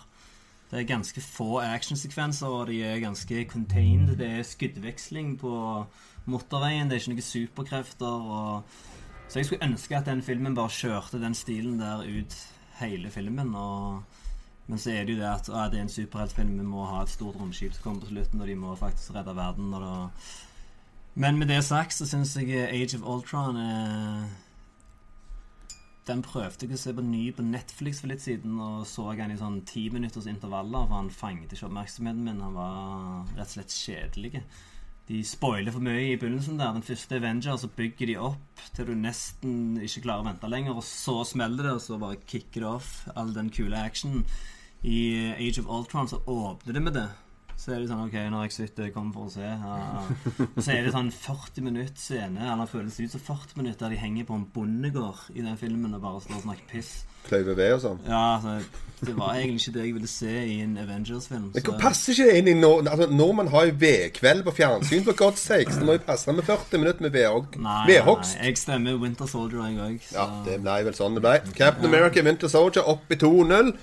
[0.71, 4.17] Det er ganske få actionsekvenser, og de er ganske contained.
[4.19, 5.53] Det er skuddveksling på
[6.25, 8.27] motorveien, det er ikke noen superkrefter.
[8.35, 8.63] Og...
[9.31, 12.35] Så jeg skulle ønske at den filmen bare kjørte den stilen der ut
[12.83, 13.55] hele filmen.
[13.55, 14.03] og...
[14.67, 17.01] Men så er det jo det at ah, det er en superheltfilm, vi må ha
[17.03, 19.73] et stort romskip som kommer på slutten, og de må faktisk redde verden.
[21.13, 24.29] Men med det sagt så syns jeg Age of Ultron er
[26.07, 29.33] Den prøvde jeg å se på ny på Netflix for litt siden, og så han
[29.33, 32.41] i sånn ti minutters intervaller, for han fanget ikke oppmerksomheten min.
[32.41, 34.41] Han var rett og slett kjedelig.
[35.11, 36.71] De spoiler for mye i begynnelsen der.
[36.71, 40.77] Den første Avenger så bygger de opp til du nesten ikke klarer å vente lenger,
[40.79, 44.23] og så smeller det, og så bare kicker det off all den kule actionen.
[44.87, 47.09] I Age of Ultron så åpner det med det.
[47.61, 49.45] Så er det sånn OK, når jeg sitter, jeg kommer for å se.
[49.45, 50.45] Ja, ja.
[50.57, 53.93] Så er det sånn 40 minutter scene, eller føles det ut som 40 minutter, der
[53.93, 56.89] de henger på en bondegård i den filmen og bare står og snakker piss.
[57.27, 57.99] Kløyve ved og sånn.
[58.09, 58.55] Ja, altså,
[59.05, 61.51] det var egentlig ikke det jeg ville se i en Avengers-film.
[61.53, 65.03] Men så- passer ikke det inn i når altså, Nordmenn har jo vedkveld på fjernsyn,
[65.05, 65.77] for God's sakes.
[65.77, 68.39] Det må jo passe med 40 minutter med vedhogg- Nei, vedhogst.
[68.41, 70.11] nei, jeg stemmer Winter Soldier, jeg òg.
[70.17, 71.37] Ja, det ble vel sånn det ble.
[71.53, 73.75] Captain America Winter Soldier opp i 2-0.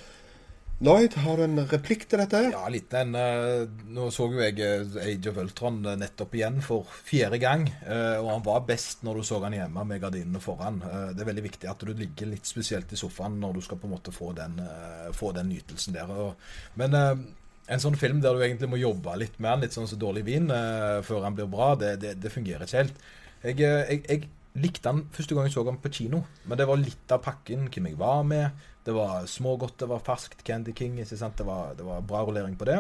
[0.79, 2.39] Lloyd, har du en replikk til dette?
[2.53, 6.61] Ja, litt en eh, Nå så jo jeg eh, Age of Ultron eh, nettopp igjen
[6.63, 7.65] for fjerde gang.
[7.89, 10.79] og han var best når du så han hjemme med gardinene foran.
[11.17, 13.91] Det er veldig viktig at du ligger litt spesielt i sofaen når du skal på
[13.91, 14.61] en måte få den,
[15.19, 16.15] få den nytelsen der.
[16.79, 20.29] Men en sånn film der du egentlig må jobbe litt mer, litt sånn som dårlig
[20.31, 20.47] vin,
[21.03, 23.07] før han blir bra, det, det, det fungerer ikke helt.
[23.43, 24.29] Jeg, jeg, jeg
[24.63, 27.67] likte han første gang jeg så han på kino, men det var litt av pakken,
[27.67, 28.67] hvem jeg var med.
[28.89, 30.95] Det var smågodt, det var ferskt Candy King.
[30.97, 32.79] Det, var, det var bra rullering på det.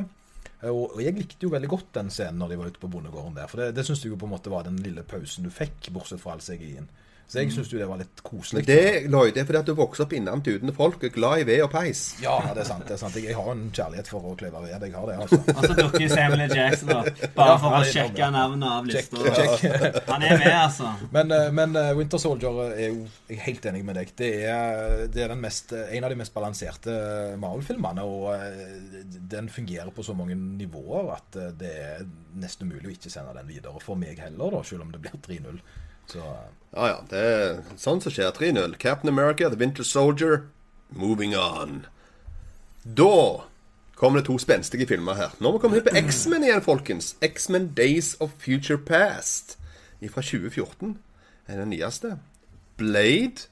[0.62, 2.88] Eh, Og, og jeg likte jo veldig godt den scenen når de var ute på
[2.88, 3.50] bondegården der.
[3.50, 5.90] For det, det syns jeg jo på en måte var den lille pausen du fikk,
[5.92, 6.88] bortsett fra all CGI-en.
[7.28, 8.62] Så jeg syns jo det var litt koselig.
[8.64, 11.46] Det, Lloyd, det er fordi at du vokser opp innenlands uten folk, er glad i
[11.50, 12.02] ved og peis.
[12.24, 12.86] Ja, det er sant.
[12.88, 13.18] det er sant.
[13.20, 14.72] Jeg, har en kjærlighet for å kløyve ved.
[14.72, 15.40] Jeg har det, altså.
[15.52, 16.54] Og så dukker Samuel L.
[16.56, 19.20] Jackson opp, bare Ja, for å sjekke navnet av lista.
[20.12, 20.94] Han er med, altså.
[21.12, 24.12] Men, eh, men eh, Winter Soldier er jo jeg er helt enig med deg.
[24.16, 26.94] Det er, det er den mest, en av de mest balanserte
[27.40, 28.06] Marvel-filmene.
[28.08, 29.02] Og eh,
[29.34, 32.06] den fungerer på så mange nivåer at eh, det er
[32.40, 33.84] nesten umulig å ikke sende den videre.
[33.84, 35.60] For meg heller, da, selv om det blir 3-0.
[36.08, 36.96] Så eh, Ja, ja.
[37.10, 38.32] Det er sånn som skjer.
[38.36, 38.76] 3-0.
[38.80, 40.42] Captain America, The Winter Soldier,
[40.90, 41.86] moving on.
[42.84, 43.44] Da
[43.98, 45.32] kommer det to spenstige filmer her.
[45.40, 47.14] Nå må vi komme inn på X-Men igjen, folkens.
[47.24, 49.56] X-Men Days of Future Past
[49.98, 50.94] fra 2014
[51.48, 52.14] er den nyeste.
[52.78, 53.48] Blade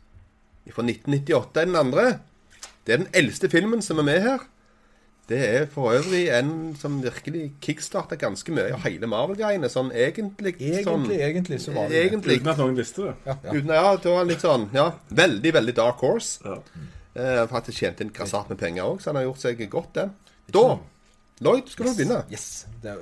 [0.70, 2.04] fra 1998 er den andre.
[2.86, 4.44] Det er den eldste filmen som er med her.
[5.26, 9.70] Det er for øvrig en som virkelig kickstarta ganske mye av hele Marvel-greiene.
[9.72, 10.52] Sånn egentlig.
[10.86, 12.02] sånn, egentlig, egentlig så var det det.
[12.06, 12.36] egentlig.
[12.38, 13.14] Uten at noen visste det.
[13.26, 13.54] Ja, ja.
[13.56, 14.86] Uten, ja, det var litt sånn Ja,
[15.22, 16.38] veldig, veldig dark horse.
[16.46, 16.60] Ja.
[17.16, 20.14] Eh, faktisk tjente inn grassat med penger òg, så han har gjort seg godt, den.
[20.54, 20.66] Da
[21.44, 22.22] Lloyd, skal du begynne?
[22.32, 22.64] Yes.
[22.80, 22.94] Det,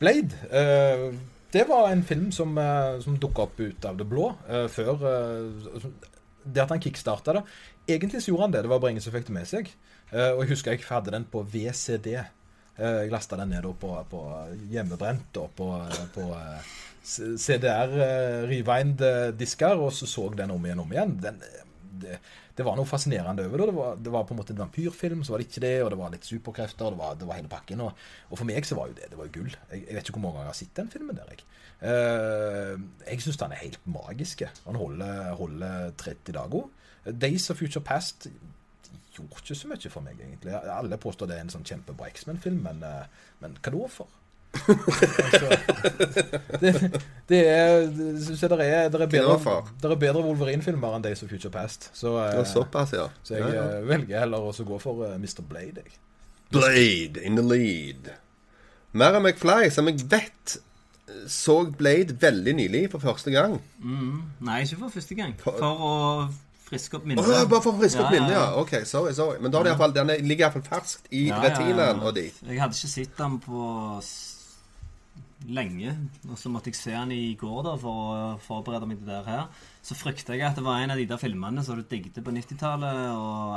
[0.00, 0.38] Blade.
[0.48, 1.12] Uh,
[1.52, 5.02] det var en film som, uh, som dukka opp ut av det blå uh, før
[5.04, 5.82] uh,
[6.42, 7.42] Det at han kickstarta det
[7.92, 8.62] Egentlig så gjorde han det.
[8.64, 9.68] Det var bare ingen som fikk det med seg.
[10.12, 12.12] Eh, og jeg husker jeg hadde den på VCD.
[12.12, 14.22] Eh, jeg lasta den ned på, på
[14.72, 15.68] hjemmebrent og på,
[16.14, 16.72] på eh,
[17.02, 21.16] CDR uh, rewind-disker, og så så den om igjen om igjen.
[21.24, 21.40] Den,
[22.02, 22.20] det,
[22.54, 23.64] det var noe fascinerende over.
[23.64, 25.90] Det var, det var på en måte en vampyrfilm, så var det ikke det, og
[25.90, 27.82] det var litt superkrefter, og det var, det var hele pakken.
[27.82, 29.56] Og, og for meg så var jo det det var jo gull.
[29.72, 31.48] Jeg, jeg vet ikke hvor mange ganger jeg har sett den filmen der, jeg.
[31.82, 34.46] Uh, jeg syns den er helt magisk.
[34.68, 36.70] Han holder, holder 30 dager.
[37.10, 38.28] Days of Future Past
[39.16, 40.54] gjorde ikke så mye for meg, egentlig.
[40.72, 43.06] Alle påstår det er en sånn kjempebra X-Men-film, men, eh,
[43.44, 44.18] men hva da for?
[46.60, 46.72] det,
[47.30, 51.04] det er det synes jeg det er, det er, bedre, det er bedre Wolverine-filmer enn
[51.06, 51.88] Days of Future Past.
[51.96, 53.06] Så, eh, var såpass, ja.
[53.24, 53.62] så jeg ja, ja.
[53.78, 55.40] eh, velger heller å gå for Mr.
[55.48, 55.86] Blade.
[55.86, 55.96] Jeg.
[56.52, 58.12] Blade in the lead.
[58.92, 60.58] Mara McFly, som jeg vet
[61.28, 63.56] så Blade veldig nylig for første gang.
[63.80, 64.22] Mm.
[64.44, 65.32] Nei, ikke for første gang.
[65.40, 65.92] For- For å
[66.72, 68.44] friske opp Åh, Oh, bare for å friske opp Ja, minnet, ja.
[68.64, 69.38] Ok, sorry, sorry.
[69.40, 71.42] Men da er det i hvert fall, den er- ligger iallfall ferskt i Ja, ja,
[71.42, 71.48] ja.
[71.50, 72.42] retinaen og dit.
[72.48, 73.70] Jeg hadde ikke sett den på
[75.50, 75.90] lenge.
[76.30, 79.24] Og så måtte jeg se den i går da for å forberede meg til det
[79.26, 79.48] her.
[79.82, 82.30] Så frykta jeg at det var en av de der filmene som du digget på
[82.30, 83.00] 90-tallet.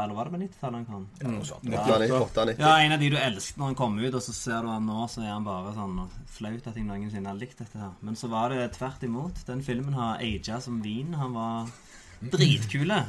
[0.02, 1.06] Eller var det på 90-tallet han kom?
[1.22, 1.78] Ja,
[2.10, 2.56] ja.
[2.58, 4.88] Ja, en av de du elsket når han kom ut, og så ser du han
[4.90, 6.00] nå, så er han bare sånn
[6.40, 7.94] flaut at jeg noensinne har likt dette her.
[8.02, 9.46] Men så var det tvert imot.
[9.46, 11.14] Den filmen har aga som vin.
[11.14, 11.70] Han var
[12.22, 13.02] dritkule.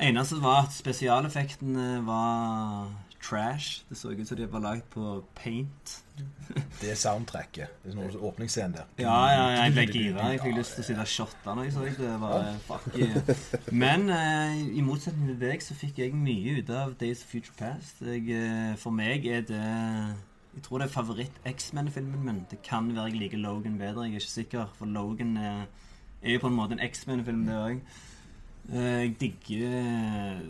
[0.00, 2.88] Eneste var at spesialeffektene var
[3.22, 3.82] trash.
[3.88, 5.96] Det så ut som de var lagd på paint.
[6.80, 7.68] Det er soundtracket.
[7.82, 8.88] Det er noe åpningsscene der.
[9.00, 10.30] Ja, ja, jeg ble gira.
[10.32, 12.14] Jeg fikk lyst til å sitte og shotte når jeg så det.
[12.24, 13.44] Var, fuck yeah.
[13.84, 17.56] Men eh, i motsetning til deg så fikk jeg mye ut av Days of Future
[17.60, 18.02] Past.
[18.04, 19.62] Jeg, eh, for meg er det
[20.50, 22.44] Jeg tror det er favoritt-X-Men-filmen min.
[22.50, 24.08] Det kan være jeg liker Logan bedre.
[24.08, 25.66] Jeg er ikke sikker, for Logan er,
[26.22, 27.82] er jo på en måte en X-Men-film, det òg.
[28.72, 30.40] Jeg digger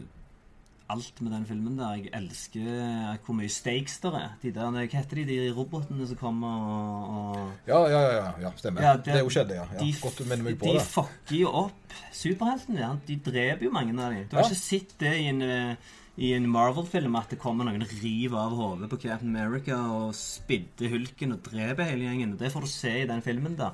[0.91, 1.93] alt med den filmen der.
[2.01, 4.33] Jeg elsker hvor mye stakes der er.
[4.43, 8.51] De der, hva heter de, de robotene som kommer og, og Ja, ja, ja, ja,
[8.59, 8.83] stemmer.
[8.83, 9.69] Ja, det, det- er jo skjedde, ja.
[9.73, 9.79] ja.
[9.85, 10.83] de, Godt du minner meg på de det.
[10.91, 12.83] fucker jo opp superheltene.
[12.83, 12.91] Ja.
[13.07, 14.27] De dreper jo mange av dem.
[14.31, 14.51] Du har Ja.
[14.51, 15.77] ikke sett det i en, eh,
[16.19, 20.91] i en Marvel-film at det kommer noen river av hodet på Captain America og spidder
[20.91, 22.37] hulken og dreper hele gjengen.
[22.37, 23.71] Det får du se i den filmen, da.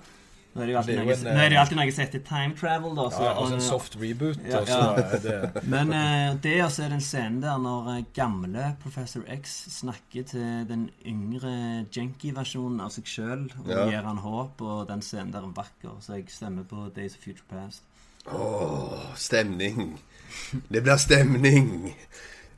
[0.56, 2.22] Nå er det jo alltid, Det noe, en, er det eh, alltid noe som heter
[2.24, 3.06] time travel, da.
[3.12, 4.38] Så, Ja, også en soft reboot.
[4.48, 5.18] Ja, og ja.
[5.20, 10.24] det men uh, det også er den scenen der når eh, gamle Professor X snakker
[10.32, 11.52] til den yngre
[11.92, 16.16] Jenky-versjonen av seg sjøl og gir han håp, og den scenen der er vakker, så
[16.16, 17.84] jeg stemmer på Days of Future Past.
[19.20, 19.98] Stemning.
[20.72, 21.92] Det blir stemning.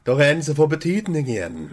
[0.06, 1.64] Det er en som får betydning igjen.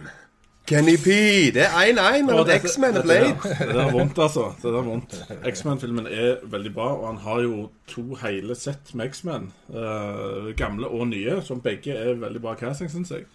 [0.66, 1.08] Kenny P.
[1.54, 3.36] Det er 1-1 mellom Og X-Men og Blade.
[3.60, 4.52] Det der er vondt, altså.
[4.62, 5.14] Det der er vondt.
[5.52, 9.52] X-Men-filmen er veldig bra, og han har jo to hele sett med X-Men.
[9.68, 13.28] Uh, gamle og nye, som begge er veldig bra casting, syns jeg.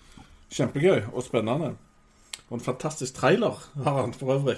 [0.51, 1.71] Kjempegøy og spennende.
[2.49, 4.57] Og en fantastisk trailer har han for øvrig.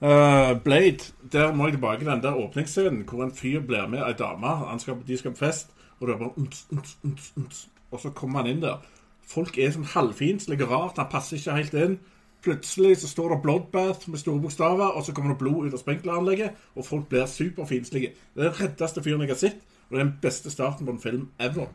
[0.00, 0.98] Uh, Blade,
[1.32, 4.58] der må jeg tilbake til den der åpningsscenen hvor en fyr blir med ei dame.
[5.06, 5.70] De skal på fest,
[6.00, 7.68] og det er bare unts, unts, unts, unts.
[7.90, 8.82] Og så kommer han inn der.
[9.28, 10.96] Folk er sånn halvfiendtlige rart.
[10.96, 11.98] Han passer ikke helt inn.
[12.44, 15.82] Plutselig så står det 'Bloodbath' med store bokstaver, og så kommer det blod ut av
[15.82, 18.12] sprinkleranlegget, og folk blir superfiendtlige.
[18.34, 20.92] Det er den reddeste fyren jeg har sett, og det er den beste starten på
[20.92, 21.66] en film ever.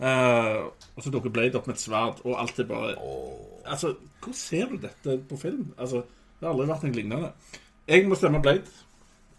[0.00, 2.94] Uh, og så dukker Blade opp med et sverd, og alt er bare
[3.66, 5.74] Altså, hvor ser du dette på film?
[5.78, 5.96] Altså,
[6.40, 7.32] Det har aldri vært noe lignende.
[7.88, 8.62] Jeg må stemme Blade.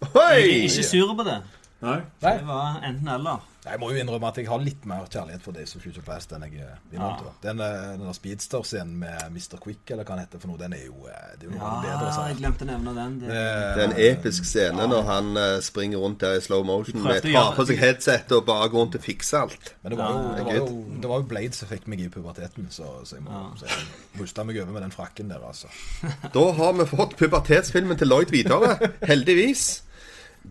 [0.01, 1.39] Jeg er ikke sur på det.
[1.81, 2.01] Nei.
[2.21, 2.33] Nei.
[2.37, 3.50] Det var enten eller.
[3.61, 6.31] Jeg må jo innrømme at jeg har litt mer kjærlighet for Days of Future Past
[6.33, 7.27] enn jeg vil innrømte.
[7.29, 7.33] Ja.
[7.43, 9.59] Den, eh, den der Speedster-scenen med Mr.
[9.61, 11.67] Quick, eller hva han heter for noe, den er jo, eh, det er jo noe
[11.67, 12.07] Ja, bedre.
[12.07, 13.19] det jeg glemte å nevne den.
[13.21, 17.03] Det, Det er en episk scene når han eh, springer rundt der i slow motion
[17.03, 19.69] med et par tar på seg headset og bare går rundt og fikser alt.
[19.83, 22.01] Men det var, jo, Ja, det, var jo, det var jo Blade som fikk meg
[22.01, 23.45] i puberteten, så, så jeg må Ja.
[23.61, 25.69] så jeg meg over med den frakken der, altså.
[26.33, 28.73] Da har vi fått pubertetsfilmen til Lloyd videre.
[29.05, 29.83] Heldigvis.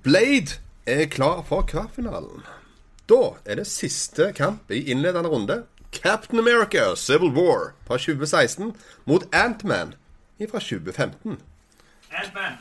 [0.06, 2.46] Blade er klar for kvartfinalen.
[3.10, 5.62] Da er det siste kamp i innledende runde.
[5.92, 9.94] Captain America Civil War fra 2016 mot Antman
[10.50, 11.40] fra 2015.
[12.10, 12.52] Ant-Man.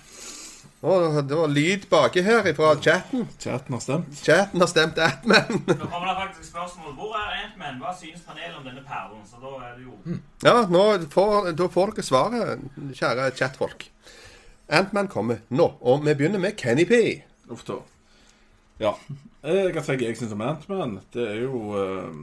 [1.29, 3.27] Det var lyd baki her fra chatten.
[3.39, 4.17] Chatten har stemt.
[4.23, 5.61] Chatten har stemt Antman.
[5.67, 6.93] Nå kommer det faktisk spørsmål.
[6.93, 7.77] Hvor er Ant-Man?
[7.83, 9.21] Hva synes panelet om denne perlen?
[9.29, 10.83] Så da er det jo Ja, nå
[11.13, 13.89] får, da får dere svaret, kjære chatfolk.
[14.69, 17.21] Antman kommer nå, og vi begynner med Kenny P.
[17.49, 17.81] Uff da.
[18.79, 18.93] Ja.
[19.43, 20.99] Jeg kan si hva jeg syns om Ant-Man.
[21.13, 22.19] Det er jo eh,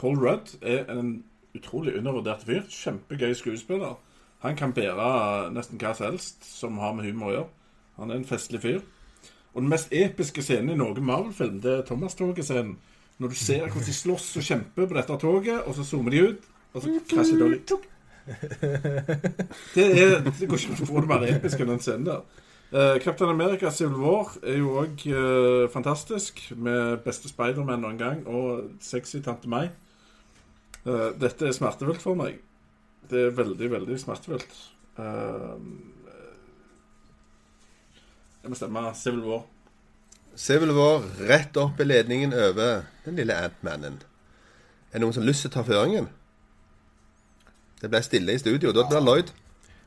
[0.00, 1.18] Paul Rudd er en
[1.56, 2.62] utrolig undervurdert fyr.
[2.72, 3.98] Kjempegøy skuespiller.
[4.44, 7.50] Han kan bære nesten hva som helst som har med humor å gjøre.
[7.98, 8.80] Han er en festlig fyr.
[9.54, 12.76] Og den mest episke scenen i noen Marvel-film, det er Thomas-toget-scenen.
[13.18, 16.20] Når du ser hvordan de slåss og kjemper på dette toget, og så zoomer de
[16.28, 17.78] ut, og så krasjer de.
[19.74, 22.42] Det, er, det går ikke an å få det mer episk enn den scenen der.
[22.68, 25.04] Uh, Captain America Civil War er jo òg
[25.72, 29.70] fantastisk, med beste Spiderman noen gang, og sexy tante meg.
[30.84, 32.42] Uh, dette er smertefullt for meg.
[33.08, 34.52] Det er veldig, veldig smertefullt.
[34.98, 35.60] Eh,
[38.42, 39.42] jeg må stemme Civil War.
[40.38, 44.00] Civil War rett opp i ledningen over den lille Ant-Manen.
[44.90, 46.08] Er det noen som har lyst til å ta føringen?
[47.80, 48.74] Det ble stille i studio.
[48.74, 49.32] Da blir Lloyd.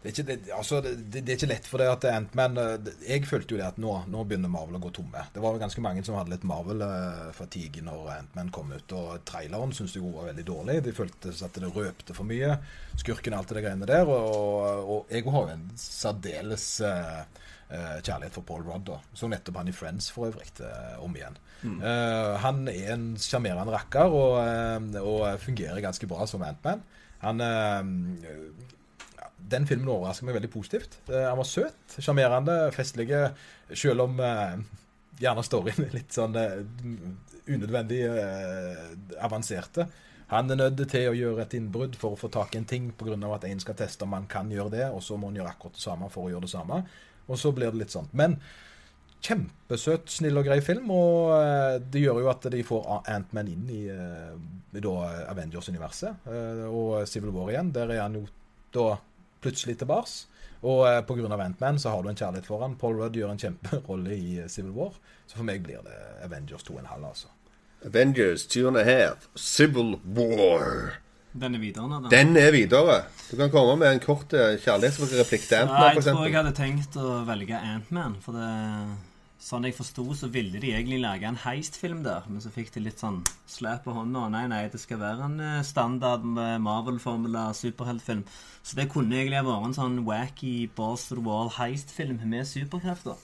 [0.01, 2.87] Det er, ikke, det, altså, det, det er ikke lett for det at Ant-Man eh,
[3.05, 5.27] Jeg følte jo det at nå, nå begynner Marvel å gå tomme.
[5.33, 8.95] Det var jo ganske mange som hadde litt Marvel-fatigue når Ant-Man kom ut.
[8.97, 10.79] Og traileren syntes de var veldig dårlig.
[10.87, 12.57] De følte at det røpte for mye.
[12.97, 14.09] Skurken og alt det greiene der.
[14.09, 17.21] Og, og jeg har jo en særdeles uh,
[17.69, 18.89] eh, kjærlighet for Paul Rudd.
[18.89, 18.99] da.
[19.13, 21.37] Så nettopp han i Friends for øvrig uh, om igjen.
[21.61, 26.81] Eh, han er en sjarmerende rakker og, eh, og fungerer ganske bra som Ant-Man.
[27.21, 27.91] Han eh,
[29.49, 30.99] den filmen overrasker meg veldig positivt.
[31.09, 33.09] Eh, han var søt, sjarmerende, festlig,
[33.73, 34.55] selv om eh,
[35.21, 36.61] gjerne storyen er litt sånn eh,
[37.51, 38.03] unødvendig
[39.19, 39.87] avanserte.
[40.31, 42.91] Han er nødt til å gjøre et innbrudd for å få tak i en ting
[42.95, 43.17] pga.
[43.35, 45.75] at en skal teste om han kan gjøre det, og så må han gjøre akkurat
[45.75, 46.83] det samme for å gjøre det samme.
[47.27, 48.07] Og så blir det litt sånn.
[48.13, 48.37] Men
[49.21, 53.81] kjempesøt, snill og grei film, og det gjør jo at de får Ant-Man inn i,
[53.91, 54.85] i
[55.33, 56.31] Avengers-universet.
[56.71, 58.23] Og Civil War igjen, der er han jo
[58.71, 58.95] da
[59.41, 60.27] plutselig tilbake.
[60.61, 61.29] Og eh, pga.
[61.41, 62.77] Ant-Man så har du en kjærlighet for han.
[62.77, 64.97] Paul Rudd gjør en kjemperolle i eh, Civil War.
[65.25, 67.31] Så for meg blir det Avengers 2,5, altså.
[67.85, 69.29] Avengers 2,5.
[69.35, 70.99] Civil War.
[71.31, 72.09] Den er videre nå.
[72.11, 72.97] Den er videre.
[73.29, 76.99] Du kan komme med en kort eh, kjærlighetsreplikk til Ant-Man, jeg tror jeg hadde tenkt
[76.99, 78.17] å velge Ant-Man.
[78.21, 78.49] For det,
[79.41, 82.27] sånn jeg forsto, så ville de egentlig lage en heistfilm der.
[82.29, 84.27] Men så fikk de litt sånn slap på hånda.
[84.33, 88.23] Nei, nei, det skal være en eh, standard Marvel-formula superheltfilm.
[88.61, 93.17] Så det kunne egentlig vært en sånn wacky balls to the wall heistfilm med superkrefter.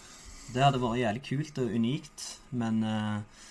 [0.54, 2.26] Det hadde vært jævlig kult og unikt,
[2.56, 3.46] men eh,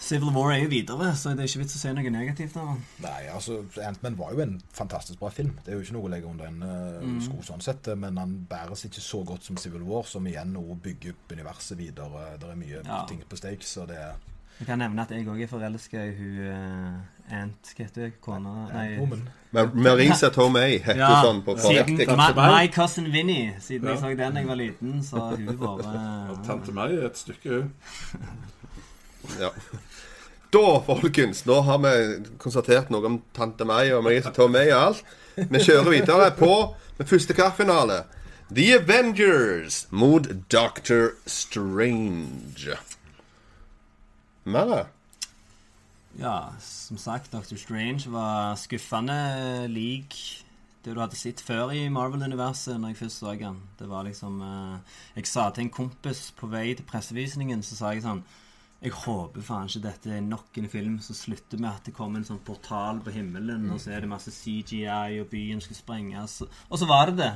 [0.00, 2.68] Civil War er jo videre, så det er ikke vits å si noe negativt av
[2.70, 2.82] den.
[3.02, 5.56] Nei, altså, Ant-Man var jo en fantastisk bra film.
[5.66, 8.36] Det er jo ikke noe å legge under en uh, sko sånn sett, men han
[8.48, 12.36] bæres ikke så godt som Civil War, som igjen nå bygger opp universet videre.
[12.38, 13.02] Det er mye Ja.
[13.10, 14.14] ting på stakes, og det er
[14.60, 18.14] Jeg kan nevne at jeg òg er forelska i hun uh, Ant Hva heter hun?
[18.20, 19.66] Kona Nei.
[19.74, 22.06] Marisa Tomei heter Ja, sånn på korrekt.
[22.18, 23.54] my, my Cousin Vinnie.
[23.60, 24.00] Siden jeg Ja.
[24.00, 25.82] så den da jeg var liten, så har hun bare...
[26.30, 27.72] vært Tante May er et stykke hun.
[29.36, 29.52] Ja.
[30.48, 31.94] Da, folkens, nå har vi
[32.40, 35.02] konstatert noe om tante May og meg som tar med i alt.
[35.36, 36.52] Vi kjører videre på
[36.98, 38.06] med første kvartfinale.
[38.48, 42.78] The Avengers mot Doctor Strange.
[44.48, 44.88] Mer?
[46.18, 47.60] Ja, som sagt, Dr.
[47.60, 50.16] Strange var skuffende lik
[50.84, 53.60] det du hadde sett før i Marvel-universet når jeg først så den.
[53.78, 57.92] Det var liksom eh, Jeg sa til en kompis på vei til pressevisningen, så sa
[57.92, 58.24] jeg sånn
[58.78, 62.20] Jeg håper faen ikke dette er nok en film som slutter med at det kommer
[62.20, 66.36] en sånn portal på himmelen, og så er det masse CGI, og byen skal sprenges.
[66.46, 67.32] Og så var det det.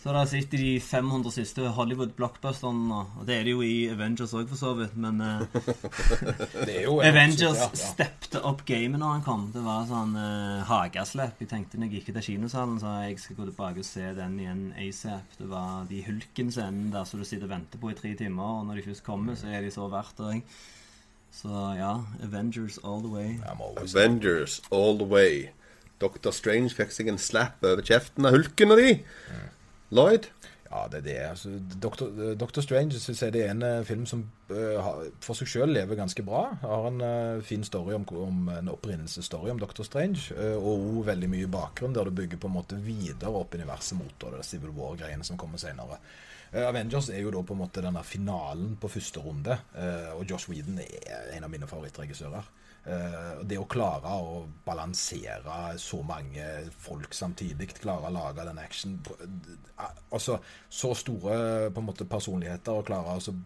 [0.00, 3.00] Så da sitter de 500 siste Hollywood-blockbusterne.
[3.20, 4.94] Og det er det jo i Avengers òg, for så vidt.
[5.00, 5.44] Men eh,
[6.80, 7.68] en- Avengers ja, ja.
[7.82, 9.44] steppte opp gamet når han kom.
[9.54, 11.42] Det var sånn uh, hageslepp.
[11.44, 14.38] Jeg tenkte når jeg gikk til kinosalen, så jeg skal gå tilbake og se den
[14.40, 15.38] igjen ASAP.
[15.38, 18.68] Det var de Hulken-scenene der som du sitter og venter på i tre timer, og
[18.70, 20.42] når de først kommer, så er de så verdt det.
[21.30, 21.48] Så
[21.78, 21.92] ja,
[22.26, 23.36] Avengers all the way.
[23.78, 25.50] Avengers all the way.
[26.00, 26.32] Dr.
[26.32, 28.94] Strange fikk seg en slap over kjeften av hulken og de.
[29.90, 30.30] Lloyd?
[30.70, 31.18] Ja, det er det.
[31.32, 31.50] Altså,
[31.82, 34.22] Doctor, Doctor Strange synes jeg det er en uh, film som
[34.52, 36.44] uh, for seg selv lever ganske bra.
[36.62, 40.30] Har en uh, fin story om, om en opprinnelsesstory om Doctor Strange.
[40.54, 44.14] og også veldig mye bakgrunn, der du bygger på en måte videre opp universet mot
[44.36, 45.98] det Civil War-greiene som kommer senere.
[46.54, 49.54] Avengers er jo da på en måte denne finalen på første runde,
[50.16, 52.48] og Josh Whedon er en av mine favorittregissører.
[52.80, 56.46] Og det å klare å balansere så mange
[56.80, 58.94] folk samtidig, klare å lage den action
[60.10, 60.38] Altså
[60.72, 61.34] så store
[61.70, 63.36] på en måte personligheter, og klare å altså,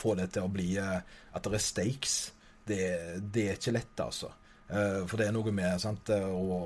[0.00, 1.00] få det til å bli eh,
[1.32, 2.18] at det er stakes,
[2.66, 2.84] det,
[3.32, 4.32] det er ikke lett, altså.
[4.70, 6.58] Uh, For det er noe med sant, å,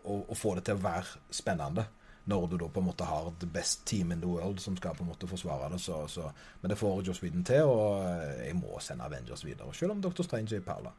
[0.00, 1.84] å, å, få det til å være spennende.
[2.24, 4.94] Når du da på en måte har the best team in the world som skal
[4.96, 5.82] på en måte forsvare det.
[5.84, 6.30] Så, så.
[6.62, 8.00] Men det får Joss Whedon til, og
[8.38, 9.74] jeg må sende Avengers videre.
[9.76, 10.24] Selv om Dr.
[10.24, 10.94] Strange er i perla.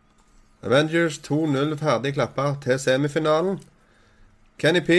[0.65, 3.59] Avengers 2-0 ferdig klappa til semifinalen.
[4.57, 4.89] Kenny P.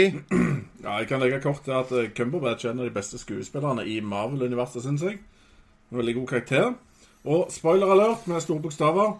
[0.86, 3.82] Ja, jeg kan legge kort til at eh, Cumberbatch er en av de beste skuespillerne
[3.90, 5.16] i Marvel-universet, syns jeg.
[5.90, 6.68] En veldig god karakter.
[7.24, 9.16] Og spoiler alert med store bokstaver.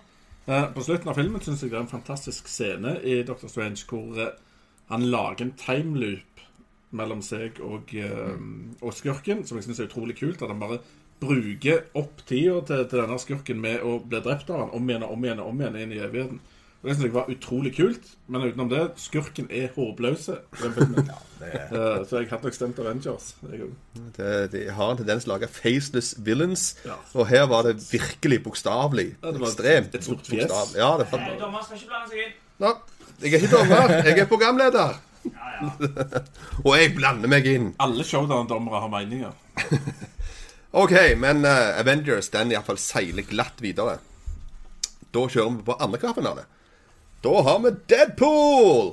[0.47, 3.83] Eh, på slutten av filmen syns jeg det er en fantastisk scene i Doctor Strange
[3.91, 4.37] hvor eh,
[4.93, 6.45] han lager en timeloop
[6.95, 8.39] mellom seg og, eh,
[8.79, 10.43] og skurken, som jeg syns er utrolig kult.
[10.47, 10.79] At han bare
[11.23, 15.07] bruker opp tida til, til denne skurken med å bli drept av han om igjen
[15.07, 16.41] og om igjen og om igjen inn i evigheten.
[16.83, 18.11] Og Det syns jeg var utrolig kult.
[18.31, 20.37] Men utenom det, skurken er hårbløse.
[20.61, 23.35] Det er, Eh, Så jeg hadde nok stemt Avengers.
[23.45, 23.67] Jeg,
[24.17, 26.63] De, de har en tendens til å lage faceless villains.
[26.87, 26.95] Ja.
[27.13, 29.11] Og her var det virkelig bokstavelig.
[29.21, 30.55] Ja, det var Ekstremt et stort fjes.
[30.79, 31.37] Ja, det Nei, var...
[31.43, 32.33] Dommer skal ikke blande seg inn.
[32.65, 32.73] Nå,
[33.21, 34.97] jeg er ikke dommer, jeg er programleder.
[35.27, 36.23] Ja, ja.
[36.65, 37.69] Og jeg blander meg inn.
[37.85, 39.37] Alle showdown-dommere har meninger.
[40.77, 43.95] OK, men uh, Avengers den iallfall seiler glatt videre.
[45.09, 46.45] Da kjører vi på andre kvartfinale.
[47.25, 48.91] Da har vi Deadpool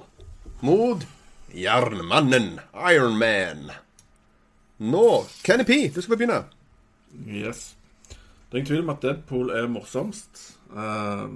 [0.64, 1.04] mot
[1.52, 3.68] Jernmannen, Iron Man.
[4.80, 5.04] Nå,
[5.44, 6.46] Kenny P, du skal få begynne.
[7.28, 7.74] Yes.
[8.08, 10.46] Det er ingen tvil om at Deadpool er morsomst.
[10.72, 11.36] Uh,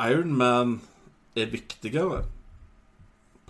[0.00, 0.78] Iron Man
[1.36, 2.24] er viktigere.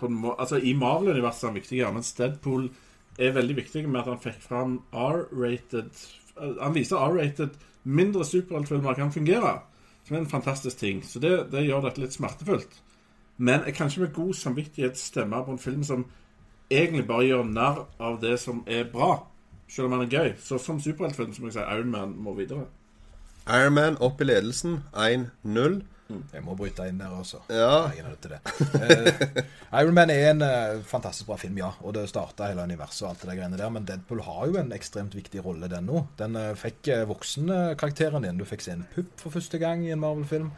[0.03, 2.84] Må altså I Marvel-universet er han viktigere, mens Deadpool er
[3.17, 5.91] veldig viktig med at han fikk fram R-rated
[6.59, 7.55] Han viser R-rated
[7.85, 9.59] mindre superheltfilmer kan fungere.
[10.05, 11.03] Som er en fantastisk ting.
[11.05, 12.81] Så det, det gjør dette litt smertefullt.
[13.37, 16.05] Men jeg kan ikke med god samvittighet stemme på en film som
[16.69, 19.25] egentlig bare gjør narr av det som er bra.
[19.67, 20.33] Selv om han er gøy.
[20.39, 22.67] Så som superheltfilm så må jeg si Iron Man må videre.
[23.47, 25.81] Iron Man opp i ledelsen, 1-0.
[26.05, 27.39] Jeg må bryte inn der også.
[27.49, 27.87] Ja.
[27.95, 28.41] Jeg er til det.
[28.75, 29.39] Uh,
[29.79, 31.71] Iron Man er en uh, fantastisk bra film, ja.
[31.81, 33.73] Og det starta hele universet og alt det der greiene der.
[33.73, 36.03] Men Deadpool har jo en ekstremt viktig rolle, den nå.
[36.21, 38.37] Den uh, fikk voksenkarakteren din.
[38.37, 40.51] Du fikk se en pupp for første gang i en Marvel-film.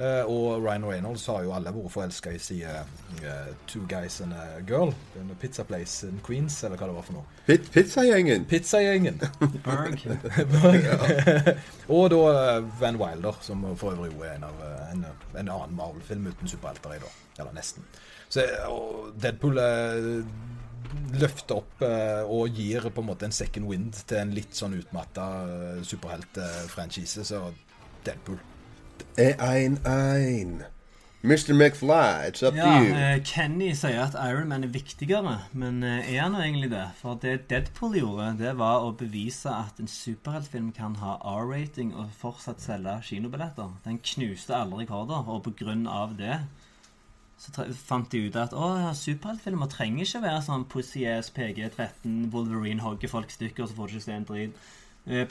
[0.00, 4.32] Eh, og Ryan Reynolds har jo alle vært forelska i siden uh, Two Guys and
[4.32, 4.94] a Girl.
[5.12, 7.40] Den Pizza Place in Queens, eller hva det var for noe.
[7.44, 8.46] Pit Pizzagjengen.
[8.48, 9.20] Pizzagjengen.
[9.66, 10.06] Berg.
[11.88, 15.76] og da eh, Van Wilder, som for øvrig er en, av, eh, en, en annen
[15.76, 17.12] Marvel-film uten superhelter i, da.
[17.42, 17.84] Eller nesten.
[18.30, 18.46] Så,
[19.20, 20.22] Deadpool eh,
[21.20, 24.78] løfter opp eh, og gir på en måte en second wind til en litt sånn
[24.78, 27.26] utmatta eh, superheltfranchise.
[27.26, 27.42] Så
[28.06, 28.40] Deadpool.
[29.20, 30.62] Er 1-1.
[31.22, 31.52] Mr.
[31.52, 32.94] McFly, it's up Ja, to you.
[32.94, 36.86] Uh, Kenny sier at Iron Man er viktigere, men uh, er han egentlig det?
[36.96, 42.14] For det Deadpool gjorde, det var å bevise at en superheltfilm kan ha R-rating og
[42.16, 43.76] fortsatt selge kinobilletter.
[43.84, 46.40] Den knuste alle rekorder, og på grunn av det
[47.40, 52.84] så fant de ut at å, superheltfilmer trenger ikke være sånn Pussy Ass PG-13, Wolverine
[52.84, 54.68] hogger folk stykker, så får du ikke se en drit.
[55.06, 55.26] Eh,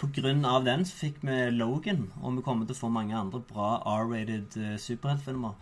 [0.50, 3.78] av den så fikk vi Logan, og vi kommer til å få mange andre bra
[3.86, 5.54] R-rated eh, superheltfilmer.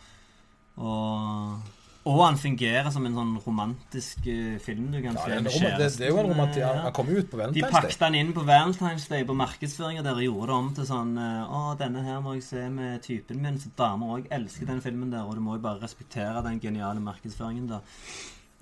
[0.77, 1.73] Og,
[2.07, 5.57] og han fungerer som en sånn romantisk eh, film du kan Ja, se det, med
[5.57, 6.69] rom- det, er jo en romantisk Ja.
[6.85, 10.05] Han kom ut på De Valentine's pakket han inn på Valentine's Day på markedsføringa.
[10.05, 13.59] Dere gjorde det om til sånn Å, denne her må jeg se med typen min.
[13.59, 17.03] Så damer òg elsker den filmen der, og du må jo bare respektere den geniale
[17.03, 17.83] markedsføringen der.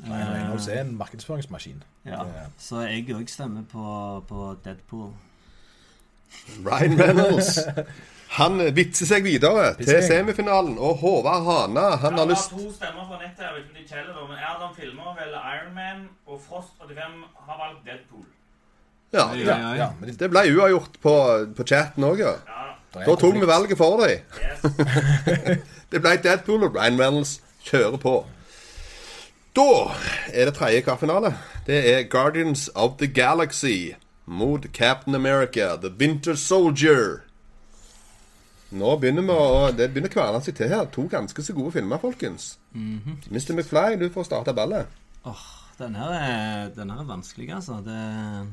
[0.03, 1.79] Nei, Reynolds er en markedsføringsmaskin.
[2.03, 2.25] Ja,
[2.59, 3.85] så jeg òg stemmer på,
[4.27, 5.13] på Deadpool.
[6.65, 7.59] Ryan Reynolds.
[8.35, 10.77] Han vitser seg videre til semifinalen.
[10.77, 12.51] Og Håvard Hana, han har lyst...
[12.51, 13.43] lyst har to stemmer fra nettet.
[13.45, 17.01] Jeg vet ikke om de teller, men Erdam Filmer velger Iron Man, og Frost85
[17.47, 18.25] har valgt Deadpool.
[19.13, 19.75] Ja, ja, ja.
[20.01, 21.15] Ja, det, ble uavgjort på,
[21.55, 22.35] på chatten òg, ja.
[22.95, 24.19] Er Da tok vi valget for dem.
[24.39, 25.59] yes.
[25.91, 28.15] Det ble Deadpool, og Ryan Reynolds kjører på.
[29.55, 29.69] Da
[30.33, 31.37] er det tredje kvartfinale.
[31.67, 33.93] Det er Guardians of the Galaxy
[34.25, 37.21] mot Captain America, The Winter Soldier.
[38.75, 40.87] Nå begynner vi å Det begynner å kverne seg til her.
[40.91, 42.55] To ganske så gode filmer, folkens.
[42.73, 43.53] Mr.
[43.53, 44.89] McFly, du får starte ballet.
[45.77, 47.81] Den her er, den her er vanskelig, altså.
[47.85, 48.45] Det er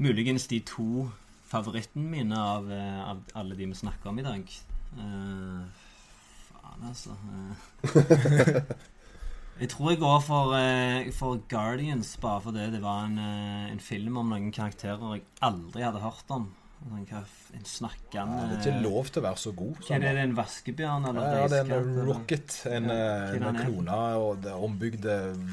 [0.00, 1.10] muligens de to
[1.50, 4.54] favorittene mine av, eh, av alle de vi snakker om i dag.
[4.96, 5.66] Uh,
[6.50, 7.16] faen, altså.
[7.84, 8.62] Eh.
[9.60, 13.72] Jeg tror jeg går for, eh, for Guardians, bare fordi det det var en, eh,
[13.72, 16.48] en film om noen karakterer jeg aldri hadde hørt om.
[16.96, 17.06] En,
[17.52, 19.74] En snakkende Ja, det er ikke lov til å være så god.
[19.84, 21.08] Hva er det, en vaskebjørn?
[21.10, 22.06] Eller Ja, det er en?
[22.06, 22.66] Rocket.
[22.70, 25.04] En, Ja, eh, klona og ombygd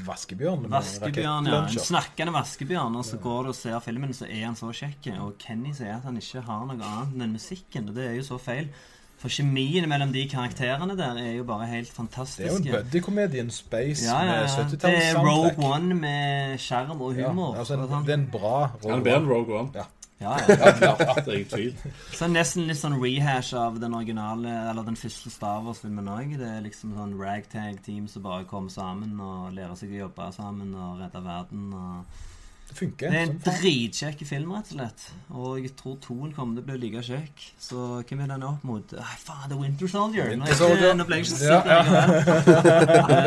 [0.06, 0.70] vaskebjørn.
[0.70, 1.60] Vaskebjørn, ja.
[1.66, 2.96] En snakkende vaskebjørn.
[2.96, 5.20] Og så går du og ser filmen, så er han så kjekk.
[5.20, 7.88] Og Kenny sier at han ikke har noe annet enn musikken.
[7.90, 8.70] Og det er jo så feil.
[9.18, 13.40] For kjemien mellom de karakterene der er jo bare helt Det er jo en buddykomedie
[13.42, 14.42] in space Ja, ja, med ja.
[14.46, 15.58] Det 70-talls er soundtrack.
[15.58, 17.56] Rogue One med skjerm og Ja, humor.
[17.58, 18.04] altså en, sånn.
[18.06, 19.70] det er en bra Rogue bedre En Rogue One.
[19.74, 19.86] Ja.
[20.20, 20.94] ja, ja.
[20.98, 21.74] Ja, det er ingen tvil.
[22.14, 26.36] Så nesten litt sånn rehash av den originale Eller den første Star Wars-filmen òg.
[26.38, 30.74] Det er liksom sånn ragtag-team som bare kommer sammen og lærer seg å jobbe sammen
[30.74, 31.72] og redde verden.
[31.74, 32.04] og
[32.68, 33.08] Det funker.
[33.10, 33.54] Det er en sånn.
[33.62, 35.00] dritkjekk film, rett og slett.
[35.32, 37.46] Og jeg tror toen kommer til å bli like kjekk.
[37.64, 38.84] Så hvem er den opp mot?
[39.00, 40.24] Ah, faen, er Winter Soldier.
[40.36, 40.88] Nå, Winter jeg Soldier.
[40.90, 43.18] ikke, nå ble jeg ikke Ja, sikker likevel.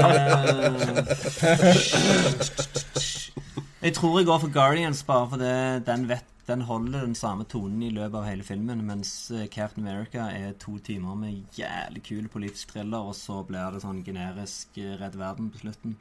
[3.81, 5.51] Eh, jeg tror jeg går for Guardians, bare fordi
[5.87, 8.83] den, vet, den holder den samme tonen i løpet av hele filmen.
[8.85, 13.73] Mens eh, Captain America er to timer med jævlig kul politisk thriller, og så blir
[13.73, 15.97] det sånn generisk eh, Redd Verden på slutten.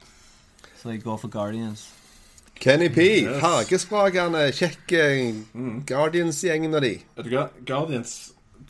[0.77, 1.87] Så jeg går for Guardians.
[2.61, 3.05] Kenny P.
[3.23, 3.39] Yes.
[3.41, 5.05] Fargesprakende, kjekke
[5.89, 6.93] Guardians-gjengen og de.
[7.17, 8.13] Vet du hva, Guardians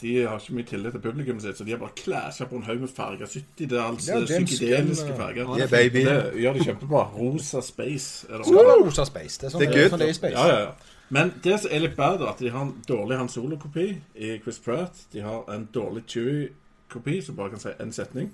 [0.01, 2.63] de har ikke mye tillit til publikummet sitt, så de har bare klæsja på en
[2.65, 3.27] haug med farger.
[3.29, 5.51] 70-talls Ja, psykedeliske farger.
[5.57, 6.05] Yeah, baby.
[6.07, 7.03] Det gjør de kjempebra.
[7.17, 9.37] Rosa Space er det Skal rosa space.
[9.41, 9.99] Det er sånn Det er good.
[9.99, 10.33] sånn space.
[10.39, 10.97] Ja, ja, ja.
[11.11, 13.85] Men det som er litt bedre, at de har en dårlig Han Solo-kopi
[14.15, 15.05] i Chris Pratt.
[15.13, 18.31] De har en dårlig Chewie-kopi, som bare kan si én setning.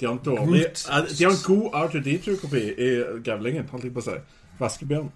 [0.00, 2.90] De har en dårlig eh, De har en god R2D2-kopi i
[3.26, 4.16] Gavlingen, holdt jeg på å si.
[4.60, 5.10] Vaskebjørn.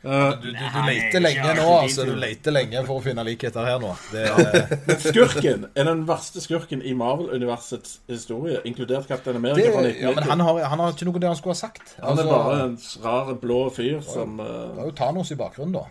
[0.00, 2.06] Uh, Du, du, du leter lenge nå, altså.
[2.08, 3.90] Du leter lenge for å finne likheter her nå.
[4.08, 9.60] Det er, skurken er den verste skurken i Marvel-universets historie, inkludert Kaptein Amerika.
[9.60, 11.92] det, fra ja, men han har, han har ikke noe det han skulle ha sagt.
[12.00, 15.40] Han er Altså, bare en rar blå fyr som Det eh, var jo Thanos i
[15.42, 15.84] bakgrunnen, da.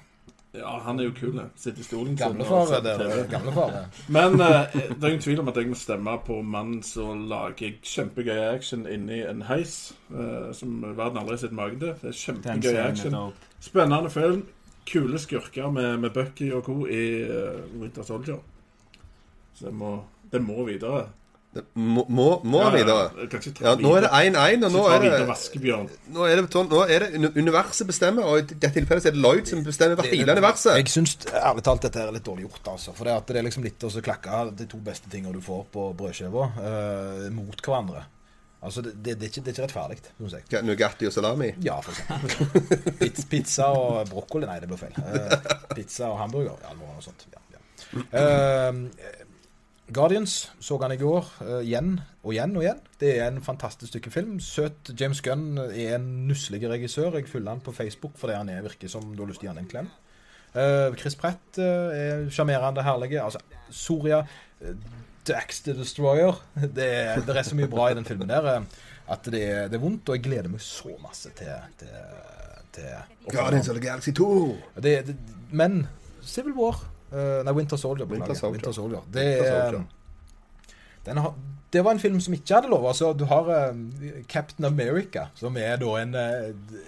[0.51, 1.35] Ja, han er jo kul.
[1.55, 3.81] Sitter i stolen sin og Gamlefar er på det.
[4.09, 7.75] Men eh, det er ingen tvil om at jeg må stemme på mannen som lager
[7.85, 11.93] kjempegøy action inni en heis, eh, som verden aldri har sett maken til.
[12.01, 13.19] Det er kjempegøy action.
[13.61, 14.47] Spennende film.
[14.89, 16.79] Kule skurker med, med Bucky og co.
[16.87, 18.39] i uh, Winter Soldier.
[19.53, 19.99] Så det må,
[20.31, 21.11] det må videre.
[21.49, 22.97] Det Må, må, må Ja, vi ta
[23.65, 25.09] Ja, nå er det 1-1, og nå er det
[26.13, 29.49] Nå er det, nå er det universet bestemmer, og i dette tilfellet er det Lloyd
[29.49, 30.75] som bestemmer over hele universet.
[30.77, 32.93] Jeg syns ærlig talt dette er litt dårlig gjort, altså.
[32.93, 35.65] For det, at det er liksom litt å klakke de to beste tingene du får
[35.73, 38.05] på brødskiva, eh, mot hverandre.
[38.59, 40.45] Altså, det, det, det, er ikke, det er ikke rettferdig, syns jeg.
[40.51, 41.49] Ja, Nugatti og salami.
[41.63, 42.61] Ja, for eksempel.
[43.01, 44.99] Pizza, pizza og brokkoli Nei, det blir feil.
[44.99, 46.59] Eh, pizza og hamburger.
[46.67, 47.25] Ja, noe sånt.
[47.33, 47.65] Ja, ja.
[48.19, 49.25] Eh,
[49.93, 51.27] Guardians så han i går.
[51.41, 52.83] uh, igjen og igjen og igjen.
[52.99, 54.37] Det er en fantastisk stykke film.
[54.39, 57.17] Søt James Gunn er en nusselig regissør.
[57.17, 59.51] Jeg følger han på Facebook fordi han er, virker som du har lyst til å
[59.51, 59.89] gi han en klem.
[60.49, 63.19] Uh, Chris Pratt eh, er sjarmerende, herlig.
[63.21, 63.37] Altså,
[63.69, 64.23] Soria
[65.27, 66.39] Dax the Destroyer.
[66.57, 68.63] Det er, det er så mye bra i den filmen der
[69.09, 71.93] at det er, det er vondt, og jeg gleder meg så masse til, til,
[72.75, 74.57] til Guardians of the Galaxy 2.
[74.83, 75.15] det, det,
[75.51, 75.87] Men
[76.21, 76.77] Civil War
[77.11, 78.05] eh, Nei, Winter Soldier.
[78.09, 78.33] Winter.
[78.33, 78.51] Soldier.
[78.59, 79.01] Winter Soldier.
[79.13, 79.83] Det, Winter er- Soldier.
[81.05, 81.33] den har,
[81.73, 82.87] det var en film som ikke hadde lov.
[82.87, 83.75] Altså, du har uh,
[84.27, 86.79] Captain America, som er da en uh,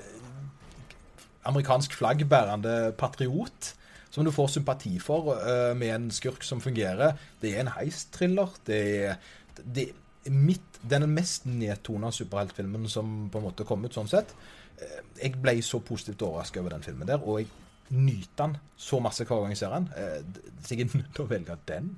[1.46, 3.74] amerikansk flaggbærende patriot.
[4.12, 7.14] Som du får sympati for, eh, med en skurk som fungerer.
[7.42, 8.50] Det er en heist-thriller.
[8.68, 9.16] Det er,
[9.64, 9.86] det
[10.28, 14.34] mitt, den mest nedtona superheltfilmen som på en måte kom ut sånn sett.
[14.82, 17.48] Eh, Jeg ble så positivt overraska over den filmen der, og jeg
[17.92, 19.90] nyter den så masse hver gang jeg ser den.
[19.98, 20.24] Eh,
[20.66, 21.92] Så jeg er nødt til å velge den.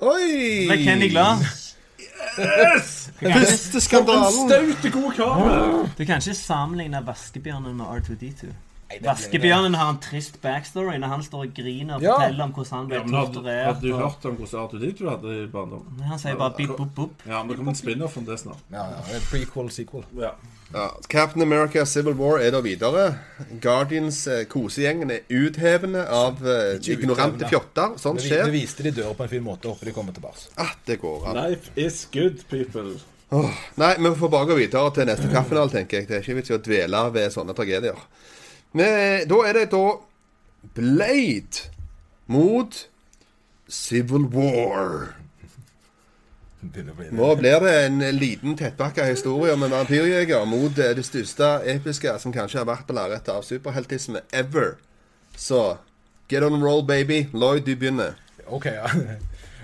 [0.00, 0.66] Oi!
[0.68, 1.42] Med Kenny glad?
[3.20, 4.48] Første skandalen.
[4.48, 5.44] Staute god kar.
[5.98, 8.52] Du kan ikke sammenligne Vaskebjørnen med R2D2.
[9.04, 12.14] Vaskebjørnen har en trist backstory når han står og griner og Ja.
[12.18, 13.64] forteller om hvordan han ble Ja, torturert.
[13.66, 16.00] hadde du og- hørt om hvordan Arthur Dit du hadde i barndommen?
[16.08, 17.10] Han sier bare bip, bop, bop.
[17.26, 18.58] Ja, men det kommer en spin-off om det snart.
[18.72, 20.04] Ja, ja, det er Prequel, sequel.
[20.18, 20.30] Ja.
[20.74, 23.18] Ja, Captain America Civil War er da videre.
[23.60, 27.96] Guardians eh, kosegjengen er uthevende av eh, ignorante fjotter.
[27.98, 29.62] Sånt Det, vi- det viste de dør på en fin måte.
[29.68, 30.46] Håper de kommer tilbake.
[30.58, 31.50] At det går an.
[31.50, 32.98] Life is good, people.
[33.76, 36.08] Nei, vi får bare gå videre til neste kaffenal, tenker jeg.
[36.08, 37.94] Det er ikke vits i å dvele ved sånne tragedier.
[38.72, 39.84] Men da er det da
[40.76, 41.70] Blade
[42.30, 42.76] mot
[43.68, 45.14] Civil War.
[47.10, 52.12] Nå blir det en liten tettpakka historie om en vampyrjeger mot eh, det største episke
[52.20, 54.74] som kanskje har vært på lerretet av superheltisme ever.
[55.36, 55.78] Så
[56.28, 57.22] get on roll, baby.
[57.32, 58.18] Lloyd, du begynner.
[58.46, 58.90] Ok, ja.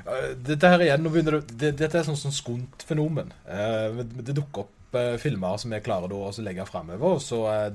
[0.07, 3.33] Eh, Dette her igjen, nå begynner det, det, Dette er sånn sånn skunt-fenomen.
[3.51, 7.21] Eh, det dukker opp eh, filmer som vi klarer da å legge fremover.
[7.23, 7.71] Så eh,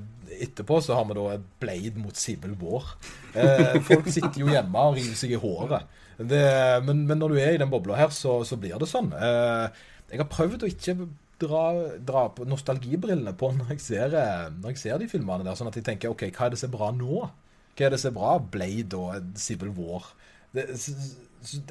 [0.48, 2.94] etterpå så har vi da et Blade mot Civil War.
[3.34, 5.98] Eh, folk sitter jo hjemme og river seg i håret.
[6.18, 6.44] Det,
[6.86, 9.10] men, men når du er i den bobla her, så, så blir det sånn.
[9.16, 10.96] Jeg har prøvd å ikke
[11.42, 11.64] dra,
[11.98, 14.18] dra på nostalgibrillene på når jeg, ser,
[14.60, 16.70] når jeg ser de filmene der, sånn at jeg tenker OK, hva er det som
[16.70, 17.24] er bra nå?
[17.72, 18.36] Hva er det som er bra?
[18.54, 20.12] Blade og Civil War.
[20.54, 20.68] Det,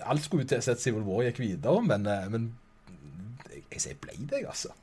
[0.03, 2.51] alt skulle jo til at Civil War gikk videre, men, men
[3.71, 4.75] jeg sier Blade, jeg, altså.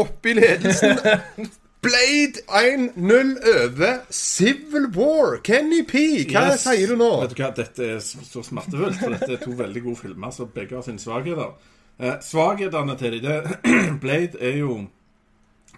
[0.00, 0.98] Opp i ledelsen.
[1.80, 5.38] Blade 1-0 over Civil War.
[5.42, 6.66] Kenny P, hva Yes.
[6.66, 7.08] sier du nå?
[7.22, 10.50] Vet du hva, Dette er så smertefullt, for dette er to veldig gode filmer som
[10.52, 11.54] begge har sine svakheter.
[12.00, 13.48] Eh, svakhetene til dem
[14.02, 14.74] Blade er jo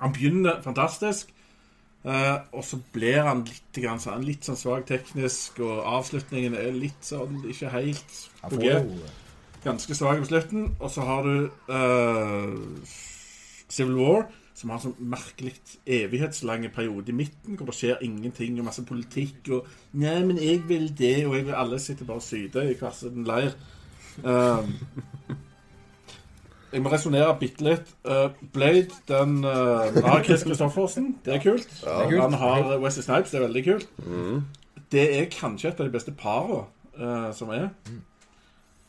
[0.03, 1.29] Han begynner fantastisk,
[2.05, 6.75] eh, og så blir han litt, grann, sånn, litt sånn svak teknisk, og avslutningen er
[6.75, 8.19] litt sånn ikke helt
[8.51, 8.75] på G.
[9.63, 10.73] Ganske svak på slutten.
[10.83, 11.37] Og så har du
[11.71, 12.49] eh,
[13.73, 15.55] Civil War, som har en sånn merkelig
[15.89, 20.61] evighetslange periode i midten, hvor det skjer ingenting, og masse politikk, og Nei, men jeg
[20.69, 23.57] vil det, og jeg vil alle sitter bare og syter i hver sin leir.
[24.21, 24.75] Um,
[26.73, 27.91] jeg må resonnere bitte litt.
[28.05, 31.15] Uh, Blade, den uh, har Chris Christoffersen.
[31.25, 31.69] Det er kult.
[31.85, 32.23] er kult.
[32.23, 33.33] Han har uh, Wesley Snipes.
[33.33, 33.93] Det er veldig kult.
[34.93, 36.65] Det er kanskje et av de beste parene
[37.01, 37.71] uh, som er.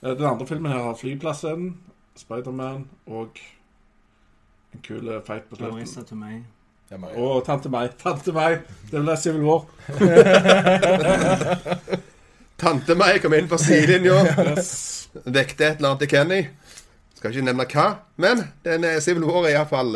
[0.04, 1.78] Eh, Den andre filmen her har flyplassen,
[2.16, 3.40] Spiderman og
[4.74, 5.76] en kul eh, fight på slutten.
[5.78, 6.38] Marissa Tomei.
[6.92, 7.18] Ja, Maria.
[7.20, 7.90] Og Tante Meg.
[8.02, 8.54] Tante Meg!
[8.92, 9.62] Det vil være Civil War.
[12.64, 14.14] Tante meg kom inn på sidelinja,
[14.54, 14.70] Yes.
[15.26, 16.42] vekte et eller annet til Kenny.
[17.18, 17.86] Skal ikke nevne hva,
[18.22, 19.94] men den er Civil War er iallfall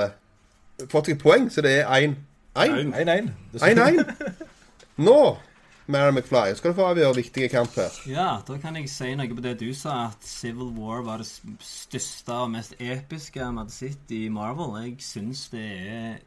[0.92, 2.16] fått seg poeng, så det er 1-1.
[2.58, 2.94] Ein.
[2.94, 3.30] 1-1.
[3.62, 3.98] 1-1.
[5.06, 5.20] Nå,
[5.88, 7.94] Mary McFly, skal du få avgjøre viktige kamp her.
[8.12, 11.30] Ja, da kan jeg si noe på det du sa, at Civil War var det
[11.64, 14.76] største og mest episke vi hadde sett i Marvel.
[14.84, 16.18] Jeg syns det er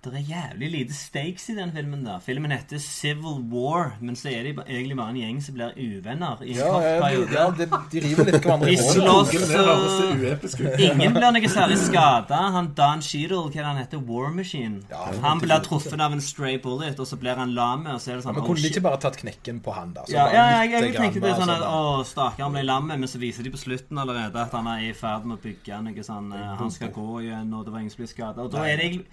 [0.00, 2.04] Det er jævlig lite stakes i den filmen.
[2.06, 5.74] da Filmen heter Civil War, men så er de egentlig bare en gjeng som blir
[5.76, 8.78] uvenner i en Ja, ja, de, ja de, de river litt hverandre i.
[8.80, 10.80] Men det uepisk ut.
[10.86, 12.38] Ingen blir noe særlig skada.
[12.56, 14.80] Han Don Cheadle, hva han heter, War Machine.
[14.88, 18.14] Ja, han blir truffet av en stray bullet, og så blir han lam, og så
[18.14, 20.06] er det sånn Men oh, kunne de ikke bare tatt knekken på han, da?
[20.08, 22.88] Så Ja, ja, ja, jeg, jeg tenkte det sånn at bare Å, han ble lam,
[22.88, 25.84] men så viser de på slutten allerede at han er i ferd med å bygge
[25.84, 28.48] noe sånn eh, Han skal gå igjen, og det var ingen som blir skada.
[28.48, 29.08] Da er, det, egentlig-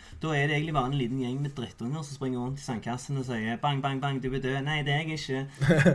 [0.77, 3.99] bare en liten gjeng med drittunger som springer rundt i sandkassen og sier bang, bang,
[4.03, 4.59] bang, du er død.
[4.67, 5.41] Nei, det er jeg ikke.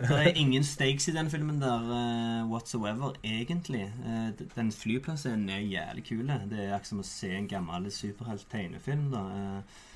[0.08, 3.86] Det er ingen stakes i den filmen der uh, whatsoever, egentlig.
[4.02, 6.26] Uh, den flyplassen er jævlig kul.
[6.50, 9.22] Det er akkurat som å se en gammel superhelt-tegnefilm, da.
[9.30, 9.88] Uh,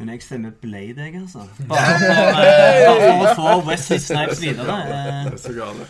[0.00, 1.46] men jeg stemmer Blade, jeg, altså.
[1.68, 4.78] Bare for, uh, bare for å få Wesley Snipes videre.
[4.84, 5.88] Uh, Det er så gale.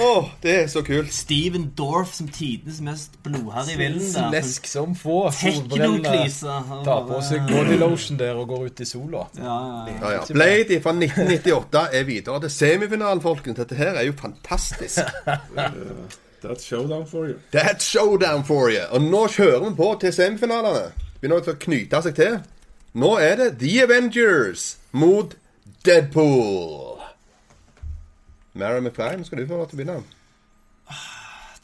[0.00, 0.10] Å,
[0.42, 1.12] det er så kult.
[1.14, 4.46] Steven Dorff som tidenes mest blodharry villen der.
[4.66, 5.26] Som få.
[5.36, 6.58] Teknoklyse.
[6.86, 9.26] Tar på seg body lotion der og går ut i sola.
[9.36, 9.96] Ja, ja, ja.
[10.00, 10.24] Ja, ja.
[10.32, 13.60] Blade fra 1998 er videre til semifinalen, folkens.
[13.60, 15.00] Dette her er jo fantastisk.
[16.46, 17.40] That's showdown for you.
[17.52, 18.84] That's showdown for you.
[18.90, 20.90] Og nå kjører vi på til semifinalene.
[21.20, 22.38] Begynner å knyte seg til.
[22.96, 25.34] Nå er det The Avengers mot
[25.84, 26.95] Deadpool.
[28.56, 30.00] Mary McFly, skal du få lov til å begynne.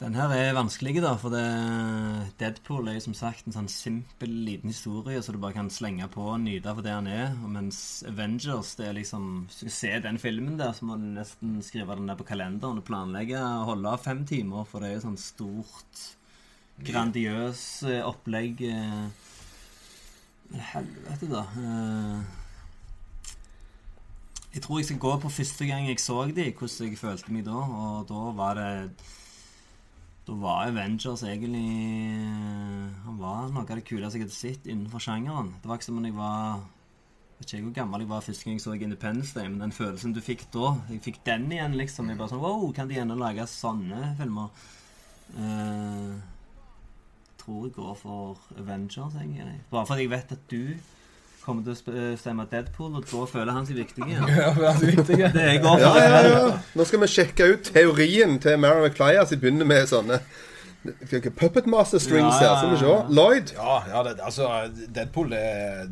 [0.03, 1.43] Den her er vanskelig, da, for det
[2.41, 6.09] Deadpool er jo som sagt en sånn simpel, liten historie, så du bare kan slenge
[6.11, 7.29] på og nyte for det han er.
[7.45, 7.77] Og mens
[8.09, 11.95] Avengers, det er liksom Hvis du se den filmen der, så må du nesten skrive
[11.95, 15.05] den der på kalenderen og planlegge å holde av fem timer, for det er jo
[15.07, 16.05] sånn stort,
[16.83, 18.65] grandiøs eh, opplegg.
[18.73, 19.29] eh.
[20.73, 21.45] Helvete, da.
[24.53, 27.33] Eh, Jeg tror jeg skal gå på første gang jeg så de, hvordan jeg følte
[27.33, 28.91] meg da, og da var det
[30.27, 31.63] da var Avengers egentlig
[33.03, 35.49] Han var noe av det kuleste jeg hadde sett innenfor sjangeren.
[35.61, 36.61] Det var ikke som om jeg var
[37.39, 40.13] vet ikke hvor gammel jeg var første gang jeg så Independence Day, men den følelsen
[40.13, 42.07] du fikk da Jeg fikk den igjen, liksom.
[42.09, 44.53] Jeg bare sånn Wow, kan de ennå lage sånne filmer?
[45.33, 49.59] Uh, jeg tror jeg går for Avengers, egentlig.
[49.71, 50.77] Bare fordi jeg vet at du
[51.43, 54.25] kommer til å stemme Deadpool, og da føler han seg viktig igjen.
[54.39, 55.19] Ja, det er viktig.
[55.35, 56.41] Det jeg går Ja, ja, ja.
[56.77, 60.23] Nå skal vi sjekke ut teorien til Mary i vi begynner med sånne
[60.83, 62.57] Puppet Master strings Ja, ja, her.
[62.57, 63.13] Skal vi se.
[63.15, 63.51] Lloyd.
[63.55, 64.49] Ja, ja det, altså,
[64.95, 65.43] Deadpool det,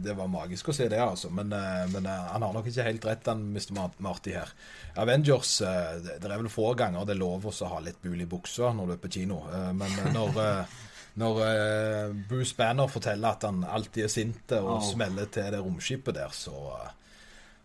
[0.04, 1.32] det var magisk å se det, altså.
[1.32, 3.72] Men, eh, men eh, han har nok ikke helt rett, han Mr.
[4.04, 4.52] Marty her.
[5.00, 8.28] Avengers eh, Det er vel få ganger det er lov å ha litt bul i
[8.28, 9.46] buksa når du er på kino.
[9.48, 10.80] Eh, Men eh, når, eh,
[11.20, 14.84] når uh, Bruce Banner forteller at han alltid er sint og oh.
[14.94, 16.56] smeller til det romskipet der, så,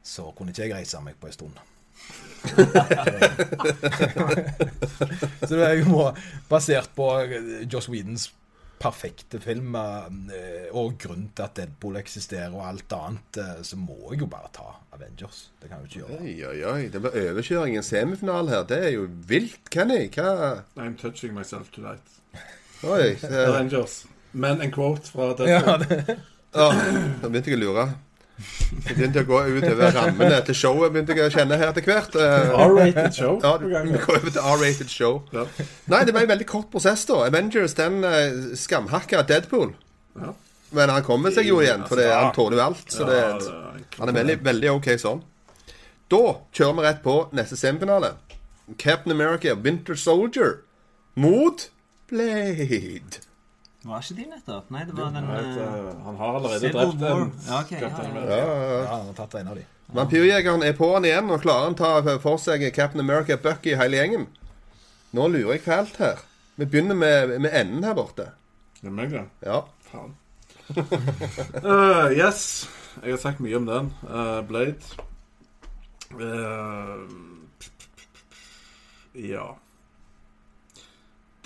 [0.03, 1.57] så kunne ikke jeg reise meg på en stund.
[5.47, 6.13] så det er jo
[6.51, 8.29] basert på eh, Joss Whedons
[8.79, 14.21] perfekte film, eh, og grunnen til at Deadpool eksisterer og alt annet, så må jeg
[14.23, 15.51] jo bare ta Avengers.
[15.63, 16.19] Det kan jeg jo ikke gjøre.
[16.21, 16.83] Oi, oi, oi.
[16.93, 18.63] Det blir overkjøring i en semifinale her.
[18.69, 20.03] Det er jo vilt, Kenny.
[20.13, 20.29] Hva
[20.77, 22.07] I'm touching myself tonight.
[22.85, 23.17] Oi.
[23.21, 23.47] det...
[23.49, 24.05] Avengers.
[24.37, 25.49] Men en quote fra Deadpool.
[25.49, 26.17] Ja, det,
[26.57, 26.75] Åh,
[27.23, 27.87] Da begynte jeg å lure.
[28.37, 30.93] Jeg begynte å gå utover rammene til showet.
[30.93, 32.17] begynte jeg å kjenne her etter hvert.
[32.21, 35.23] Eh, R-rated show Ja, vi går over til R-rated show.
[35.33, 35.47] Ja.
[35.93, 37.23] Nei, det var en veldig kort prosess, da.
[37.31, 39.73] Avengers den uh, skamhakka Deadpool.
[40.21, 40.35] Ja.
[40.77, 42.85] Men han kommer seg jo igjen, for det, han tåler jo alt.
[42.93, 45.23] Så det, Ja, det er- han er veldig, veldig OK sånn.
[46.13, 46.23] Da
[46.53, 48.13] kjører vi rett på neste semifinale.
[48.77, 50.59] Captain America Winter Soldier
[51.17, 51.69] mot
[52.09, 53.23] Blade.
[53.87, 54.71] Var ikke de nettopp?
[54.75, 57.89] Nei, det var den Nei, eh, Han har allerede drept en Ja, ok, ja, ja.
[57.89, 58.79] Ja, ja, ja.
[58.83, 59.67] ja, han har tatt en av de.
[59.95, 64.01] Vampyrjegeren er på han igjen, og klarer han ta for seg Captain America Bucky hele
[64.01, 64.27] gjengen.
[65.15, 66.25] Nå lurer jeg fælt her.
[66.57, 68.31] Vi begynner med, med enden her borte.
[68.81, 69.23] Det er meg, det.
[69.47, 69.61] Ja.
[69.87, 70.17] Faen.
[71.63, 72.67] uh, yes.
[73.03, 73.93] Jeg har sagt mye om den.
[74.03, 74.83] Uh, Blade.
[76.17, 77.07] Uh,
[79.15, 79.53] ja.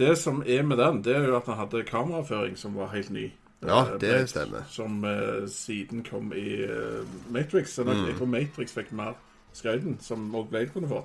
[0.01, 3.11] Det som er med den, det er jo at han hadde kameraføring som var helt
[3.13, 3.27] ny.
[3.63, 4.63] Ja, Eh, det Blade, stemmer.
[4.73, 7.75] Som uh, siden kom i uh, Matrix.
[7.77, 8.07] Så Mm.
[8.09, 9.13] jeg tror Matrix fikk mer
[9.53, 11.03] skreiden, som også Blade kunne få.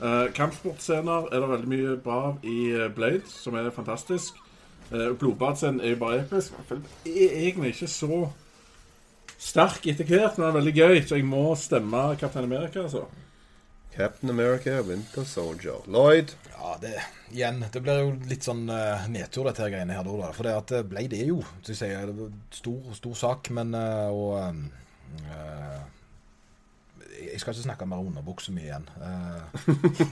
[0.00, 4.32] Uh, Kampsportscener er det veldig mye bra av i Blade, som er fantastisk.
[4.92, 6.52] Uh, Blodbadscenen er jo bare episk.
[7.06, 8.30] Er egentlig ikke så
[9.38, 13.04] sterk etter hvert, men den er veldig gøy, så jeg må stemme Captain America, altså.
[13.96, 15.82] Captain America, Winter Soldier.
[15.86, 16.32] Lloyd.
[16.62, 16.92] Ja, det,
[17.32, 20.06] igjen, det blir jo litt sånn uh, nedtur, dette her greiene her.
[20.06, 20.28] da.
[20.36, 23.74] For det at ble Blade er jo Så jeg sier, det stor, stor sak, men
[23.74, 24.60] uh, og
[25.26, 25.80] uh,
[27.18, 28.86] Jeg skal ikke snakke mer om underbuksa mi igjen.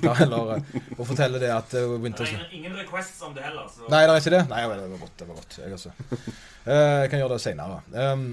[0.02, 0.56] Da heller
[0.98, 3.70] å fortelle det at uh, Det Winter er ingen, requests om det heller.
[3.70, 3.86] Så.
[3.86, 4.42] Nei, det er ikke det?
[4.50, 5.16] Nei, det var godt.
[5.22, 6.34] det var godt Jeg.
[6.66, 7.78] Eh, jeg kan gjøre det seinere.
[7.94, 8.26] Um,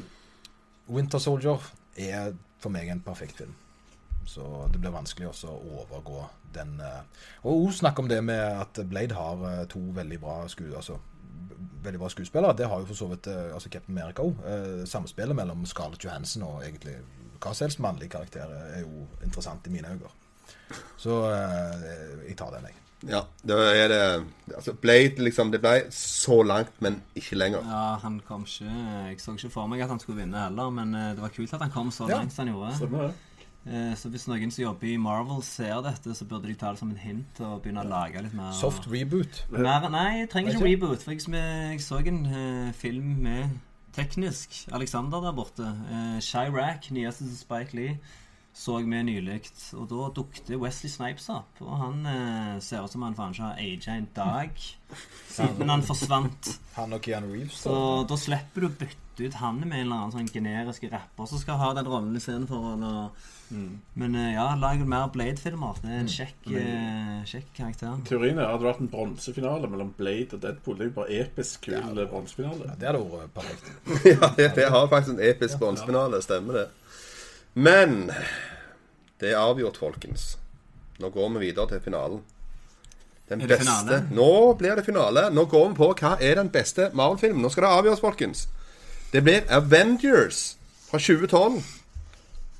[0.98, 3.54] Winter Soldier er for meg en perfekt film.
[4.28, 6.22] Så det blir vanskelig også å overgå
[6.58, 7.04] den eh,
[7.48, 10.98] Og òg snakk om det med at Blade har eh, to veldig bra sku, altså,
[11.86, 12.56] veldig bra skuespillere.
[12.60, 14.42] Det har jo for så vidt eh, altså Captain America òg.
[14.90, 16.98] Samspillet mellom Scarlett Johansson og egentlig
[17.38, 20.12] hva som helst mannlig karakter er jo interessant i mine øyne.
[21.00, 22.76] Så jeg tar den, jeg.
[23.08, 24.00] Ja, det er det
[24.58, 25.52] altså Blade, liksom.
[25.54, 27.62] Det ble så langt, men ikke lenger.
[27.70, 28.66] Ja, han kom ikke
[29.12, 31.62] Jeg så ikke for meg at han skulle vinne heller, men det var kult at
[31.68, 32.18] han kom så Ja.
[32.18, 32.74] langt som han gjorde.
[32.82, 33.14] Så det?
[33.68, 36.80] Eh, Så hvis noen som jobber i Marvel ser dette, så burde de ta det
[36.80, 39.44] som en hint og begynne å lage litt mer Soft reboot.
[39.52, 40.70] Mer, nei, jeg trenger Ikke?
[40.70, 41.04] reboot.
[41.04, 43.58] For jeg, jeg så en uh, film med
[43.98, 45.68] teknisk Alexander der borte.
[45.90, 47.98] Uh, Chirac, nyeste til Spike Lee,
[48.58, 49.42] så vi nylig.
[49.76, 51.60] Og da dukket Wesley Snipes opp.
[51.66, 54.64] Og han uh, ser ut som han faen ikke har aga en dag
[55.36, 56.54] siden han forsvant.
[56.78, 57.60] Han og Keanu Reeves.
[57.66, 57.76] Så
[58.08, 61.42] da slipper du å bytte ut han med en eller annen sånn generisk rapper som
[61.42, 63.12] skal ha den rollen istedenfor.
[63.52, 65.76] Eller- Men eh, ja, lag mer Blade-filmer.
[65.82, 67.98] Det er en kjekk, eh, kjekk karakter.
[68.06, 70.78] Teorien er at det hadde vært en bronsefinale mellom Blade og Deadpool.
[70.78, 72.06] Det er jo bare episk kul Ja.
[72.06, 72.66] bronsefinale.
[72.68, 73.72] Ja, det hadde vært perfekt.
[74.22, 76.22] ja, det, det har faktisk en episk bronsefinale.
[76.22, 76.68] Stemmer det.
[77.56, 78.12] Men
[79.20, 80.38] det er avgjort, folkens.
[81.00, 82.22] Nå går vi videre til finalen.
[83.30, 84.08] Den Er det beste finale?
[84.12, 85.30] Nå blir det finale.
[85.34, 87.42] Nå går vi på hva er den beste Marvel-filmen.
[87.42, 88.48] Nå skal det avgjøres, folkens.
[89.12, 90.56] Det blir Avengers
[90.90, 91.64] fra 2012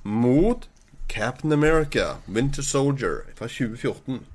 [0.04, 0.68] mot
[1.10, 4.26] Captain America, Winter Soldier fra 2014.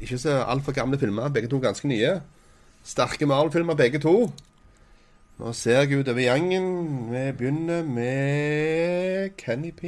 [0.00, 1.28] Ikke så altfor gamle filmer.
[1.28, 2.20] Begge to ganske nye.
[2.84, 4.32] Sterke Marvel-filmer, begge to.
[5.38, 6.68] Nå ser jeg utover gjengen.
[7.12, 9.84] Vi begynner med Kenny P.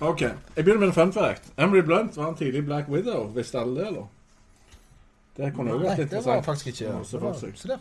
[0.00, 1.42] Ok, Jeg begynner med en fun fact.
[1.58, 3.32] Emily Blunt var en tidlig Black Widow.
[3.34, 4.08] Visste alle det, eller?
[5.36, 6.24] Det kunne jo vært interessant.
[6.26, 7.80] det var faktisk ikke ja, det var.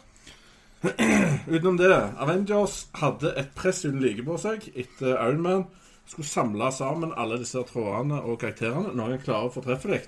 [1.53, 5.65] Utenom det, Avengers hadde et press uten like på seg etter Iron Man.
[6.07, 8.93] Skulle samle sammen alle disse trådene og karakterene.
[8.95, 10.05] Noen klarer fortreffelig.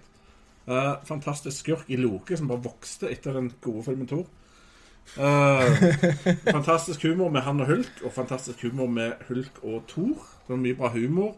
[0.70, 4.28] Uh, fantastisk skurk i Loke som bare vokste etter den gode filmen Thor.
[5.18, 5.66] Uh,
[6.58, 10.28] fantastisk humor med han og Hulk, og fantastisk humor med Hulk og Thor.
[10.46, 11.36] Det var mye bra humor.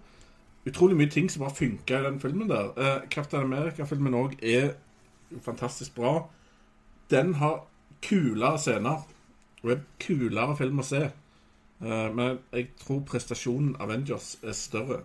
[0.67, 2.73] Utrolig mye ting som bare funka i den filmen der.
[2.77, 4.73] Uh, Captain America-filmen òg er
[5.41, 6.27] fantastisk bra.
[7.09, 7.63] Den har
[8.03, 9.07] kulere scener.
[9.63, 11.03] Og en kulere film å se.
[11.81, 15.01] Eh, men jeg tror prestasjonen Avengers er større.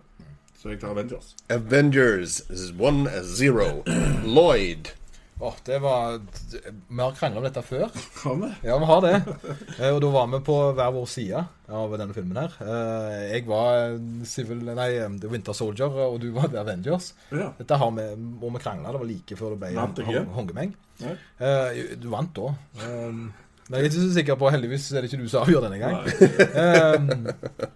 [0.57, 1.35] Så jeg tar Avengers.
[1.53, 3.83] Avengers is 1-0.
[4.35, 4.89] Lloyd.
[5.39, 6.15] Åh, det var
[6.89, 7.91] Vi har krangla om dette før.
[8.23, 8.47] Har vi?
[8.65, 9.11] Ja, vi har det.
[9.77, 12.55] Eh, Og da var vi på hver vår side av denne filmen her.
[12.65, 13.93] Eh, Jeg var
[14.25, 14.87] Civil, nei,
[15.21, 17.11] The Winter Soldier, og du var The Avengers.
[17.29, 17.51] Ja.
[17.59, 18.89] Dette har vi, må vi krangle.
[18.95, 19.75] Det var like før det ble.
[21.05, 21.13] Nei.
[21.37, 22.49] Eh, Du vant da.
[23.67, 25.67] Eh, Men jeg er ikke så sikker på Heldigvis er det ikke du som avgjør
[25.67, 25.97] denne gang.
[26.97, 27.75] um,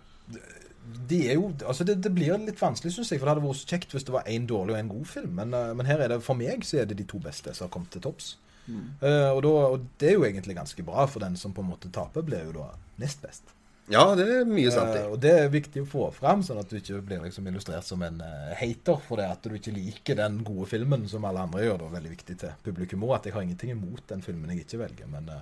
[1.12, 3.20] de er jo, altså det, det blir litt vanskelig, syns jeg.
[3.20, 5.34] For det hadde vært så kjekt hvis det var én dårlig og en god film.
[5.42, 7.68] Men, eh, men her er det for meg så er det de to beste som
[7.68, 8.36] har kommet til topps.
[8.72, 11.74] Eh, og, da, og det er jo egentlig ganske bra, for den som på en
[11.74, 12.70] måte taper, blir jo da
[13.02, 13.52] nest best.
[13.92, 16.60] Ja, det er mye sant Eh, Uh, og det er viktig å få fram, sånn
[16.62, 19.74] at du ikke blir liksom illustrert som en uh, hater for det at du ikke
[19.76, 21.82] liker den gode filmen som alle andre gjør.
[21.82, 23.16] Det er Veldig viktig til publikum òg.
[23.18, 25.42] At jeg har ingenting imot den filmen jeg ikke velger, men eh,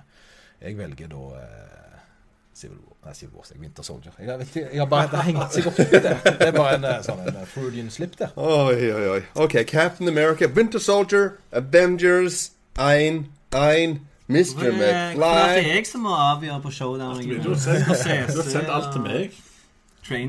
[0.60, 1.80] jeg velger da eh,
[2.54, 4.12] Civil War, nei, Civil War, jeg, Winter Soldier.
[4.18, 6.14] Jeg, vet jeg har bare det hengt seg opp i det.
[6.24, 8.34] Det er bare en eh, sånn en eh, Freudian slip der.
[8.36, 9.20] Oi, oi, oi.
[9.40, 14.00] OK, Captain America, Winter Soldier, Avengers, ein, ein,
[14.30, 14.68] Mr.
[14.70, 15.70] McFly er er det McFly.
[15.74, 17.22] jeg som må avgjøre på showdown?
[17.24, 17.88] Du har sendt,
[18.30, 19.40] du har sendt alt til meg.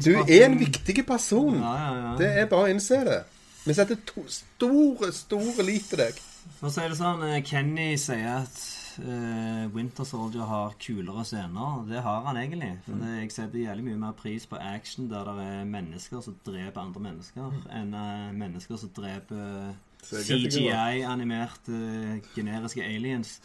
[0.05, 1.59] Du er en viktig person.
[1.59, 2.15] Ja, ja, ja.
[2.17, 3.21] Det er bare å innse det.
[3.65, 6.17] Vi setter to store, store lit til deg.
[6.57, 8.61] For å si det sånn, Kenny sier at
[9.00, 11.86] eh, Winter Soldier har kulere scener.
[11.89, 12.74] Det har han egentlig.
[12.86, 16.36] For det, jeg setter jævlig mye mer pris på action der det er mennesker som
[16.46, 19.72] dreper andre mennesker, enn uh, mennesker som dreper
[20.04, 23.39] CGI-animerte generiske aliens.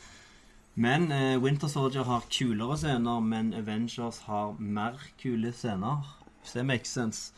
[0.77, 6.05] Men eh, Winter Soldier har kulere scener, men Avengers har mer kule scener.
[6.43, 7.33] Hvis det makes sense.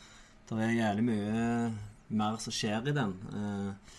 [0.49, 1.71] Det er jævlig mye
[2.09, 3.13] mer som skjer i den.
[3.31, 3.95] Eh,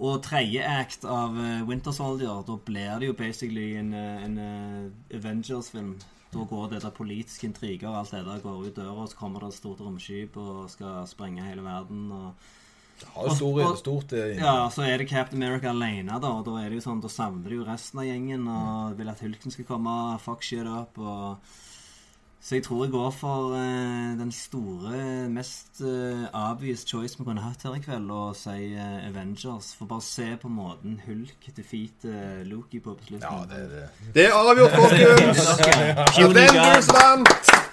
[0.00, 4.38] og tredje act av eh, Winter Soldier, da blir det jo basically en, eh, en
[4.40, 5.98] eh, Avengers-film.
[6.30, 9.42] Da går det der politiske intriger alt det der går ut døra, og så kommer
[9.42, 12.04] det et stort romskip og skal sprenge hele verden.
[12.12, 12.34] og
[13.14, 14.38] Har jo stor, Og- stort inne.
[14.38, 16.28] ja, så er det Captain America alene, da.
[16.30, 19.08] Og da er det jo sånn, da savner de jo resten av gjengen og vil
[19.08, 20.96] at Hulken skal komme fuck shit up.
[20.98, 21.36] Og...
[22.42, 27.40] Så jeg tror jeg går for uh, den store, mest uh, obvious choice vi kunne
[27.40, 29.74] hatt her i kveld, og si uh, Avengers.
[29.78, 33.28] For bare se på måten Hulk defeater Loki på på slutten.
[33.30, 33.88] Ja, det er det.
[34.14, 35.46] Det er avgjort, folkens!
[36.24, 37.69] Avengers vant!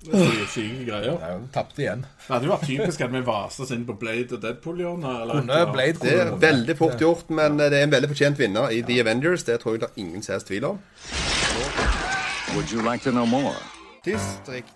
[0.00, 1.16] Det er syke greier.
[1.20, 2.04] Ja, Tapte igjen.
[2.22, 5.34] Det hadde jo vært typisk at vi vaste oss inn på Blade og Deadpool-hjørnet.
[5.34, 5.58] Kunne.
[5.74, 9.00] Blade Det er veldig fort gjort, men det er en veldig fortjent vinner i The
[9.04, 9.44] Avengers.
[9.44, 10.80] Det tror jeg det er ingen som helst tvil om.
[12.54, 13.54] Would you like to know more?
[14.04, 14.72] Distrikt.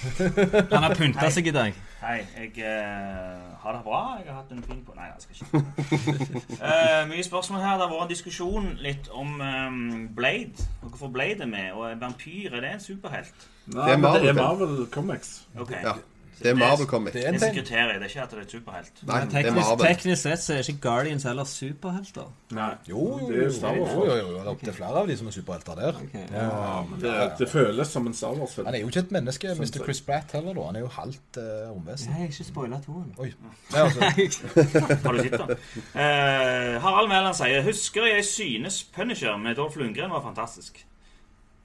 [0.72, 1.76] Han har pynta seg i dag.
[2.00, 4.00] Hei, jeg uh, har det bra.
[4.20, 6.44] Jeg har hatt en fin på Nei, jeg skal ikke.
[6.62, 7.74] uh, mye spørsmål her.
[7.76, 9.82] Det har vært en diskusjon litt om um,
[10.16, 10.68] Blade.
[10.80, 11.72] Og hvorfor Blade er med.
[11.76, 13.44] Og vampyr, er det en superhelt?
[13.66, 14.40] Nei, Det er Marvel, det er.
[14.40, 15.34] Marvel Comics.
[15.58, 15.74] Ok.
[15.76, 15.98] Ja.
[16.40, 17.12] Det er Marvel-comic.
[17.12, 17.66] Det Det er ting.
[17.66, 19.02] det er ikke at det er superhelt.
[19.06, 19.86] Nei, det er Teknisk, Marvel.
[19.86, 22.30] teknisk sett så er ikke Guardians heller superhelter.
[22.56, 23.92] Nei, Jo, jo, det er jo, jo Star Wars.
[23.92, 24.32] jo, jo, jo.
[24.32, 26.00] Det er opptil flere av de som er superhelter der.
[26.04, 26.24] Okay.
[26.32, 28.66] Ja, men det, det føles som en Star Wars-film.
[28.66, 29.84] Han er jo ikke et menneske, Sånn Mr.
[29.84, 30.66] Chris Pratt heller, da.
[30.70, 32.08] Han er jo halvt uh, romvesen.
[32.12, 33.14] Jeg har ikke spoila toen.
[33.18, 33.32] Oi.
[33.72, 34.00] Nei, altså,
[35.04, 35.56] Har du sett den?
[35.94, 40.86] Uh, Harald Mæland sier Husker jeg synes Punisher med Dolph Lundgren var fantastisk.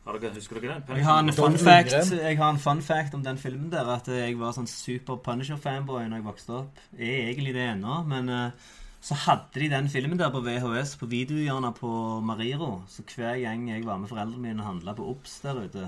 [0.05, 0.97] Har dere, husker dere den?
[0.99, 3.87] Jeg har, en fun fact, jeg har en fun fact om den filmen der.
[3.89, 6.81] At jeg var sånn super Punisher-fanboy når jeg vokste opp.
[6.93, 8.73] Jeg er egentlig det ennå, men eh,
[9.05, 11.89] så hadde de den filmen der på VHS på videohjørnet på
[12.25, 12.83] Mariro.
[12.89, 15.87] Så hver gang jeg var med foreldrene mine og handla på Obs der ute,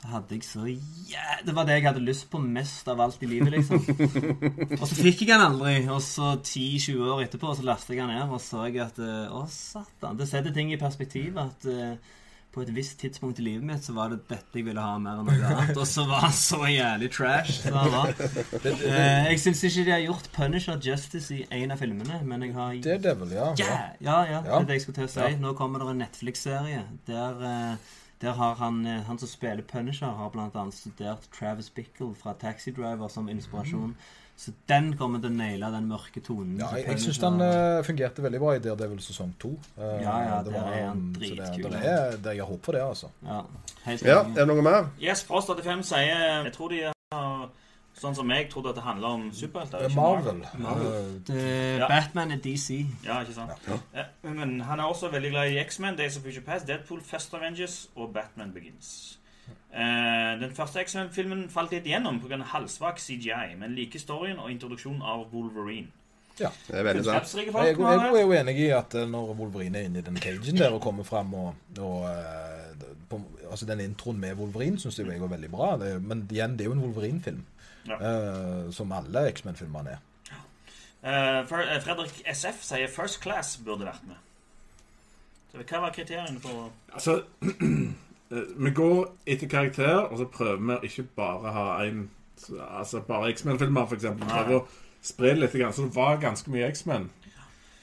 [0.00, 3.22] så hadde jeg så yeah, Det var det jeg hadde lyst på mest av alt
[3.22, 3.84] i livet, liksom.
[4.80, 5.76] Og så fikk jeg den aldri.
[5.86, 9.30] Og så 10-20 år etterpå så lastet jeg den ned og så jeg at eh,
[9.30, 10.18] Å, satan.
[10.18, 11.38] Det setter ting i perspektiv.
[11.38, 11.94] At eh,
[12.52, 15.22] på et visst tidspunkt i livet mitt så var det dette jeg ville ha mer
[15.22, 15.78] enn noe annet.
[15.80, 17.62] Og så var han så jævlig trash.
[17.62, 18.12] Så han var.
[18.12, 22.54] Eh, jeg syns ikke de har gjort Punisher justice i en av filmene, men jeg
[22.56, 23.48] har det er Devil, ja.
[23.58, 25.28] ja, ja, ja, det er det jeg skulle til å si.
[25.40, 27.92] Nå kommer det en Netflix-serie der, eh,
[28.22, 32.74] der har han, eh, han som spiller Punisher, har annet studert Travis Bickle fra Taxi
[32.76, 33.96] Driver som inspirasjon.
[34.42, 36.56] Så den kommer til å naile den mørke tonen.
[36.58, 39.52] Ja, jeg, jeg syns den uh, fungerte veldig bra i Daredevil sesong to.
[39.76, 41.70] Uh, Ja, ja, det var, er en så det- dritkul.
[41.70, 43.10] det er- det- Jeg har håp for det, altså.
[43.22, 43.42] Ja,
[43.86, 44.90] Ja, er det noe mer?
[45.00, 46.82] Yes, Frost 85 sier Jeg tror de
[47.12, 47.48] har
[48.02, 49.78] Sånn som jeg trodde at det handla om superhelter.
[49.84, 50.40] Er Marvel.
[50.58, 51.20] Marvel.
[51.28, 51.86] Ja.
[51.88, 52.86] Batman er DC.
[53.04, 53.50] Ja, ikke sant?
[53.94, 54.04] Ja.
[54.24, 57.88] Men han er også veldig glad i X-Men, Days of Future Past, Deadpool, Fest Avengers
[57.94, 59.18] og Batman Begins.
[59.72, 62.38] Eh, den første X-Men-filmen falt litt igjennom pga.
[62.52, 65.88] halvsvak CGI, men like storyen og introduksjonen av Wolverine.
[66.40, 67.34] Ja, Det er veldig sant.
[67.36, 70.16] Jeg, jeg, jeg er jo enig i at eh, når Wolverine er inne i den
[70.16, 74.98] cagen der og kommer fram og, og eh, på, Altså Den introen med Wolverine syns
[74.98, 75.74] jeg går veldig bra.
[75.76, 77.44] Det, men igjen, det er jo en Wolverine-film.
[77.84, 77.96] Ja.
[77.98, 80.00] eh, som alle X-Men-filmene er.
[81.02, 84.20] Fredrik SF sier First Class burde vært med.
[85.52, 87.18] Så hva var kriteriene for Altså,
[88.56, 92.08] vi går etter karakter, og så prøver vi å ikke bare ha en
[92.82, 94.26] Altså bare X-Men-filmer, for eksempel.
[94.26, 94.34] Nei.
[94.42, 94.66] Prøver å
[95.02, 97.04] spre det litt, så det var ganske mye X-Men.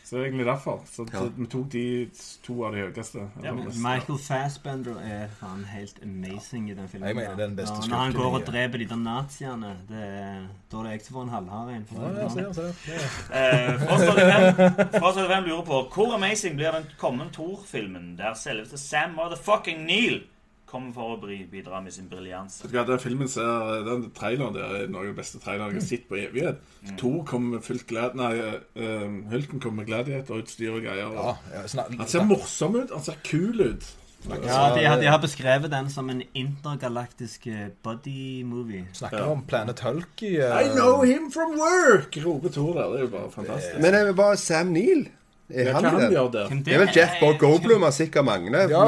[0.04, 0.80] Så det er egentlig derfor.
[0.90, 1.20] Så Ja.
[1.20, 2.10] så vi tok de
[2.44, 3.22] to av de høyeste.
[3.44, 3.52] Ja.
[3.54, 7.08] Michael Fassbender er faen helt amazing i den filmen.
[7.08, 10.02] Jeg mener, er den beste ja, Når han går og dreper de der naziene, det
[10.02, 11.86] er, da er det jeg som får en halvhard en.
[11.86, 12.74] for å Ja, det se, sånn.
[12.74, 13.34] se, se.
[13.34, 18.78] Eh, Frost 85 Frost 85 lurer på hvor amazing blir den kommende Thor-filmen der selveste
[18.82, 20.24] Sam Motherfucking Neil
[20.70, 21.20] kommer for å
[21.52, 22.60] bidra med sin briljans.
[22.70, 26.08] Den filmen ser, den traileren der er noe av den beste traileren jeg har sett
[26.10, 26.60] på evighet.
[26.86, 26.98] Mm.
[27.02, 28.16] Thor kommer med fullt glad...
[28.20, 31.10] Nei, uh, Hulken kommer med gladiatorutstyr og greier.
[31.10, 32.94] Og ja, snak- Han ser morsom ut.
[32.94, 33.90] Han ser kul ut.
[34.30, 38.86] Ja, de, har- de har beskrevet den som en intergalaktisk eh, buddy movie.
[38.94, 39.30] Snakker Ja.
[39.32, 42.18] om Planet Hulk i eh, I know him from work!
[42.26, 42.90] roper Thor der.
[42.92, 43.76] Det er jo bare fantastisk.
[43.80, 45.06] Men det er jo bare Sam Neill?
[45.50, 46.50] Er han hva han gjør der?
[46.62, 48.52] Det er vel Jeff Bob Goldblum av sikkert mange.
[48.54, 48.84] Ja,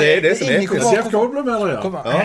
[0.00, 2.22] det er det som er Er det Jeff Goldblum, er det, Ja.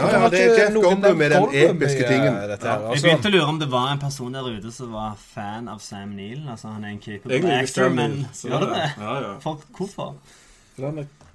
[0.00, 2.40] Ja, det er Jeff Goldblum med den episke tingen.
[2.48, 2.76] Dette.
[2.94, 5.78] Jeg begynte å lure om det var en person der ute som var fan av
[5.84, 6.46] Sam Neill.
[6.48, 8.90] Altså Han er en keeper actor, men gjør det det?
[8.96, 9.34] Ja, ja.
[9.44, 10.14] For, hvorfor?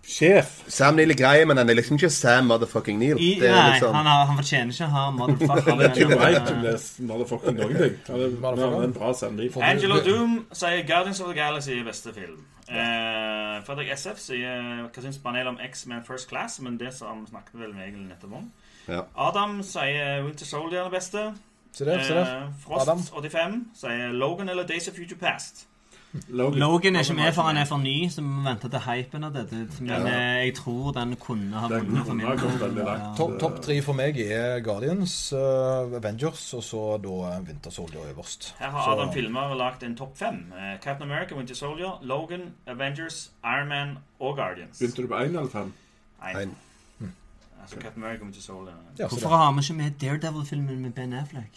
[0.05, 0.51] Sjef.
[0.69, 3.17] Sam Neill er grei, men han er liksom ikke Sam motherfucking Neil.
[3.17, 5.71] I, Det er nei, liksom han, har, han fortjener ikke å ha motherfucker.
[5.81, 6.73] Er right to bli
[7.09, 7.95] motherfucking noen ting.
[8.11, 9.55] Han er, han er en bra sending.
[9.65, 12.43] Angelo Doom sier Guardians of the Galaxy er beste film.
[12.69, 17.59] Eh, Fredrik SF sier hva syns panelet om X-Men First Class, men det som snakket
[17.61, 18.47] vel med egentlig nettopp om.
[18.85, 19.03] Ja.
[19.17, 21.27] Adam sier Winter Soldier er det beste.
[21.75, 22.35] Se der, se der.
[22.45, 23.01] Eh, Frost Adam.
[23.09, 25.65] 85 sier Logan eller Days of Future Past.
[26.29, 26.59] Logan.
[26.59, 29.23] Logan er ikke med for han er for ny, så vi må vente til hypen
[29.23, 29.55] av dette.
[29.81, 30.07] Men Ja.
[30.07, 33.15] eh, jeg tror den kunne ha vunnet for min.
[33.17, 38.53] Topp top tre for meg er Guardians, uh, Avengers og så da Winter Soldier øverst.
[38.59, 40.51] Her har Så- Adam Filmer lagt en topp fem.
[40.51, 44.79] Uh, Captain America, Winter Soldier, Logan, Avengers, Iron Man og Guardians.
[44.79, 45.73] Begynte du på én eller fem?
[46.33, 46.45] Nei.
[47.65, 48.73] Altså Captain America, Winter Soldier.
[48.99, 49.37] Ja, Hvorfor det.
[49.37, 51.49] har vi ikke med Daredevil-filmen med Ben Affleck?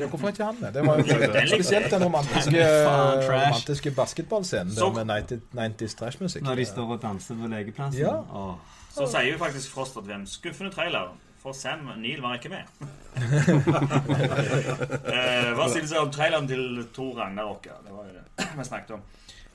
[0.00, 0.74] Ja, hvorfor ikke han det?
[0.74, 1.04] Det var jo
[1.56, 2.62] spesielt den romantiske,
[3.32, 6.42] romantiske basketballscenen med 90, 90s trashmusikk.
[6.46, 8.00] Når de står og danser på legeplassen?
[8.00, 8.14] Ja.
[8.94, 11.16] Så sier jo faktisk Frost at hvem skuffende trailer.
[11.42, 12.62] For Sam Neill var ikke med.
[15.12, 17.68] eh, hva sier du om traileren til Thor Ragnarok?
[17.86, 19.04] Det var jo det vi snakket om.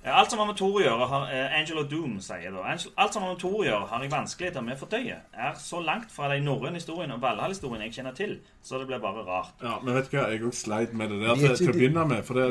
[0.03, 2.63] Eh, Alt som har med Thor å gjøre, har eh, Angelo Doom sier da.
[2.97, 5.17] Alt som har med Thor å gjøre, har jeg vanskeligheter med å fordøye.
[5.47, 9.03] Er så langt fra de norrøne historiene og Valhall-historien jeg kjenner til, så det blir
[9.03, 9.53] bare rart.
[9.61, 11.77] Ja, men vet du hva, jeg òg sleit med det der er til, til å
[11.77, 12.23] begynne med.
[12.25, 12.47] For det,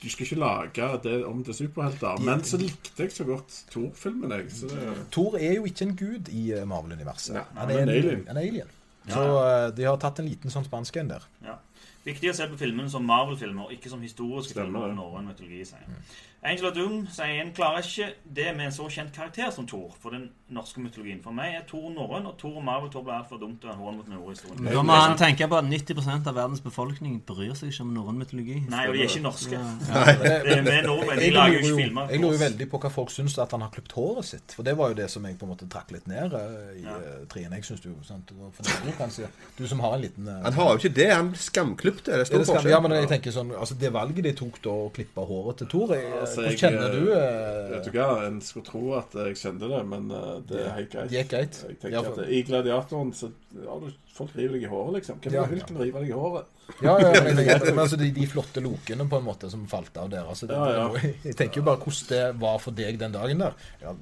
[0.00, 2.20] du skal ikke lage det om til superhelter.
[2.28, 4.52] Men så likte jeg så godt Thor-filmen, jeg.
[4.60, 7.40] Så det, Thor er jo ikke en gud i eh, Marvel-universet.
[7.56, 8.22] Han er en en alien.
[8.28, 8.76] En alien.
[9.08, 11.24] Så eh, de har tatt en liten sånn spansk en der.
[11.44, 11.56] Ja.
[12.04, 14.96] Viktig å se på filmene som Marvel-filmer, ikke som historiske Stemmer filmer om det.
[15.02, 15.64] norrøn mytologi.
[15.68, 15.84] sier
[16.42, 20.14] Angela Doom sier en klarer ikke det med en så kjent karakter som Thor for
[20.16, 21.18] den norske mytologien.
[21.20, 23.74] For meg er Thor norrøn, og Thor og Marvel Thor blir altfor dumt å ha
[23.76, 24.64] hånd mot nord-historien.
[24.72, 28.22] Da må han tenke på at 90% av verdens befolkning bryr seg ikke om norrøn
[28.22, 28.56] mytologi.
[28.72, 29.60] Nei, og de er ikke norske.
[29.60, 30.06] Ja.
[30.24, 31.20] Det er med nordmenn.
[31.20, 32.08] De Jeg lager jo lurer ikke jo, filmer.
[32.16, 34.56] jeg lurer jo veldig på hva folk syns at han har klipt håret sitt.
[34.56, 36.86] For det var jo det som jeg på en måte trakk litt ned eh, i
[36.88, 36.96] Ja.
[37.04, 37.20] ja.
[37.28, 37.52] trien.
[37.52, 39.28] Jeg syns jo sant, det var kanskje.
[39.60, 41.10] Du som har en liten eh, Han har jo ikke det.
[41.12, 41.34] Han
[41.90, 42.10] skamklipte.
[42.10, 42.70] Det Det er stor forskjell.
[42.70, 45.66] ja, men jeg tenker sånn Altså, det valget de tok da, å klippe håret til
[45.72, 49.36] Thor Altså, Hvordan kjenner eh, du eh, vet du hva, en skulle tro at jeg
[49.36, 51.10] kjente det, men eh, det er helt greit.
[51.10, 51.60] Det gikk greit.
[51.68, 54.94] Jeg tenker Ja, for- at I Gladiatoren så ja, du, folk river deg i håret,
[55.00, 55.18] liksom.
[55.20, 55.66] Hvem Ja, vil ja.
[55.80, 56.44] rive deg i håret?
[56.82, 59.66] Ja, ja, men, jeg tenker, men altså, de, de flotte lokene på en måte som
[59.66, 61.10] falt av der altså, det, Ja, ja.
[61.26, 63.56] Jeg tenker jo bare hvordan det var for deg den dagen der.
[63.82, 63.94] Ja,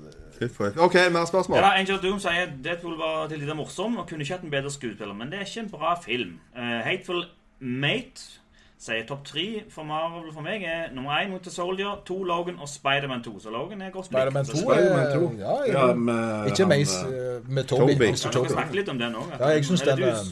[0.79, 1.59] OK, mer spørsmål.
[1.59, 4.71] Ja, Angel Doom sier Deadpool var til tider morsom og kunne ikke hatt en bedre
[4.71, 6.37] skuespiller, men det er ikke en bra film.
[6.55, 7.25] Uh, Hateful
[7.61, 8.39] Mate
[8.79, 9.45] sier topp tre
[9.75, 13.33] for Marvel for meg er nummer én Winter Soldier, to Logan og Spiderman 2.
[13.43, 14.55] Så Logan er godt Spiderman likt.
[14.55, 15.31] 2 Spider-Man er 2.
[15.41, 17.81] Ja, jeg, Ja, med ikke Mace eh, med Toby.
[17.81, 18.05] Toby.
[18.05, 19.33] Ja, vi snakke litt om den òg.
[19.35, 20.23] Ja, jeg synes den, eh,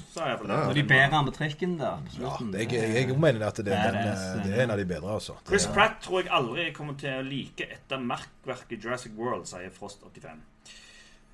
[0.46, 0.60] det.
[0.68, 4.54] Og de bedre med trikken der Ja, jeg, jeg, mener at det, den, eh, det
[4.54, 5.34] er en av de bedre, altså.
[5.46, 9.70] Chris er- Pratt tror jeg aldri kommer til å like etter merkverket Jurassic World, sier
[9.74, 10.38] Frost 85.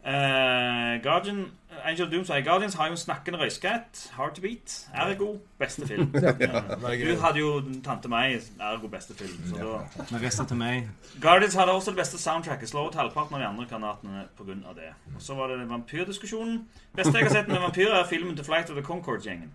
[0.04, 1.52] Eh, Guardian,
[1.84, 4.00] Angel Doom sier Guardians har jo en snakkende røyskatt.
[4.16, 4.74] Hard to beat.
[4.94, 6.10] Ergo beste film.
[6.22, 6.62] ja,
[7.06, 9.38] Du hadde jo Tante May, ergo beste film.
[9.46, 10.88] Så da Men resten til meg.
[11.22, 12.68] Guardians hadde også det beste soundtracket.
[12.68, 14.74] Slår ut halvparten av de andre kandidatene pga.
[14.74, 14.90] det.
[15.16, 16.64] Og Så var det vampyrdiskusjonen.
[16.96, 19.52] Beste jeg har sett med vampyrer, er filmen til Flight of the Concord-gjengen.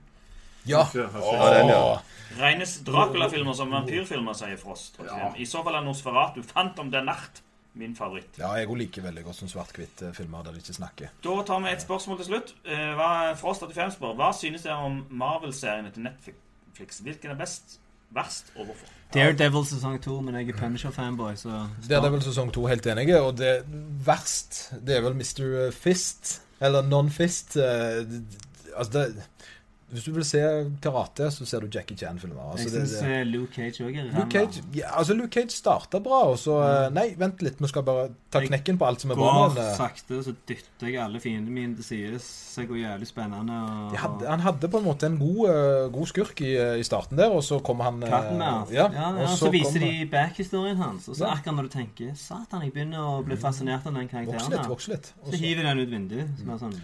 [0.68, 0.86] Ja.
[0.95, 1.98] Ja, Ja, ja.
[2.39, 5.00] Regnes Dracula-filmer som vampyrfilmer, sier Frost.
[5.38, 7.43] I så fall er Nosferatu fant om den Nacht
[7.78, 8.38] min favoritt.
[8.40, 11.08] ja, jeg liker veldig godt som svart-hvitt-filmer der de ikke snakker.
[11.24, 12.54] Da tar vi et spørsmål til slutt.
[12.66, 13.10] Eh, Hva,
[13.40, 17.00] Frost 85 spør Hva synes dere om Marvel-seriene til Netflix?
[17.02, 17.80] Hvilken er best,
[18.14, 18.88] verst, og hvorfor?
[19.14, 21.50] Daredevil sesong to, men jeg er Punisher-fanboy, så
[21.90, 23.64] er sesong to helt enige, og det
[24.06, 25.72] verst, det er vel Mr.
[25.74, 27.56] Fist, eller Non-Fist.
[27.58, 28.06] eh,
[28.78, 29.24] Altså, det
[29.88, 30.40] Hvis du vil se
[30.84, 32.52] karate, så ser du Jackie Chan-filmer.
[32.52, 36.00] Altså, Jeg syns det- Luke Cage òg er Luke Cage, ja, altså Luke Cage starta
[36.04, 36.58] bra, og så
[36.90, 36.94] mm.
[36.94, 39.30] Nei, vent litt, vi skal bare ta Jeg knekken på alt som er bra.
[39.48, 42.20] Går Men, eh, sakte, så dytter jeg alle fiendene mine til side.
[42.20, 43.62] Så det går jævlig spennende.
[43.64, 46.76] Og, de hadde, han hadde på en måte en god, eh, god skurk i, eh,
[46.80, 48.74] i starten der, og så kom han Katten Cottonmouth.
[48.74, 51.08] Ja, ja, ja, så, viser kom- de back-historien hans.
[51.08, 54.12] Og så akkurat når du tenker Satan, jeg begynner å bli fascinert av den Vokse
[54.12, 54.50] karakteren.
[54.52, 54.68] litt, her.
[54.68, 55.14] vokse litt.
[55.24, 55.32] Også...
[55.32, 56.28] Så så- hiver den ut vinduet.
[56.40, 56.76] Som er sånn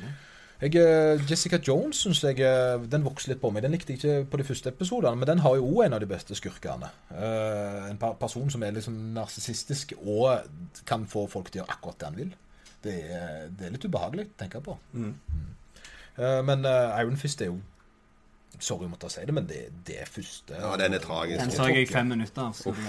[0.64, 3.66] Jeg, eh, Jessica Jones syns jeg eh, Den vokste litt på meg.
[3.66, 6.04] Den likte jeg ikke på de første episodene, men den har jo òg en av
[6.04, 6.88] de beste skurkene.
[7.12, 10.48] Eh, en person som er liksom narsissistisk og
[10.88, 12.32] kan få folk til å gjøre akkurat det han vil.
[12.84, 14.78] Det er, det er litt ubehagelig å tenke på.
[14.96, 15.12] Mm.
[16.16, 17.60] Eh, men Iron Fist er jo
[18.62, 21.40] Sorry å måtte si det, men det, det er første Ja, den er tragisk.
[21.42, 22.52] Den så jeg i fem minutter.
[22.54, 22.84] Så Uff.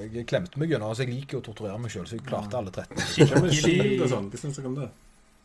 [0.00, 0.88] Jeg klemte meg gjennom.
[0.88, 3.28] Altså, jeg liker å torturere meg sjøl, så jeg klarte alle 13.
[3.28, 4.30] Hva med Shield og sånn?
[4.32, 4.88] Hva syns dere om det?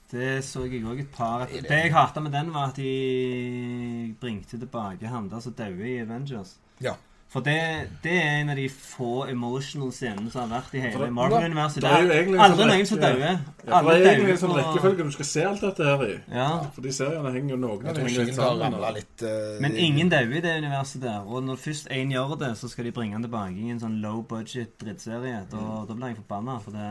[0.09, 4.57] Det så jeg òg et par Det jeg hata med den, var at de bringte
[4.57, 6.55] tilbake han der som døde i Avengers.
[6.81, 6.95] Ja.
[7.29, 7.59] For det,
[8.01, 11.83] det er en av de få emotional scenene som har vært i hele Marvel-universet.
[11.85, 13.35] det er jo er aldri sånn noen som dauer.
[13.67, 16.15] Ja, for det er egentlig en sånn rekkefølge du skal se alt dette her i.
[16.33, 16.47] Ja.
[16.73, 18.79] For de seriene henger jo noen henger litt sammen.
[18.97, 21.21] litt uh, Men ingen dauer i det universet der.
[21.21, 24.01] Og når først én gjør det, så skal de bringe han tilbake i en sånn
[24.01, 25.43] low budget drittserie.
[25.53, 26.57] Da, da blir jeg forbanna.
[26.65, 26.89] For det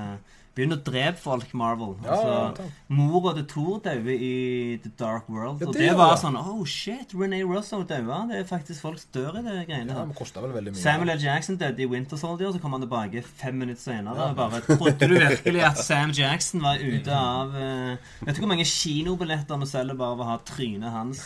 [0.58, 1.94] begynner å drepe folk, Marvel.
[2.04, 5.62] Ja, Altså, ja, Mora til Thor dauer i The Dark World.
[5.62, 6.20] Ja, og det det var det.
[6.24, 8.20] sånn Oh shit, René Russo daua.
[8.28, 10.04] Det er faktisk folk som dør i det greiene ja.
[10.08, 10.80] Det vel mye.
[10.80, 11.22] Samuel L.
[11.22, 14.28] Jackson døde i Winter Soldier, så kom han tilbake fem minutter senere.
[14.28, 14.34] Ja.
[14.38, 17.94] Bare, Trodde du virkelig at Sam Jackson var ute av uh,
[18.26, 21.24] Vet du hvor mange kinobilletter vi selger bare ved å ha trynet hans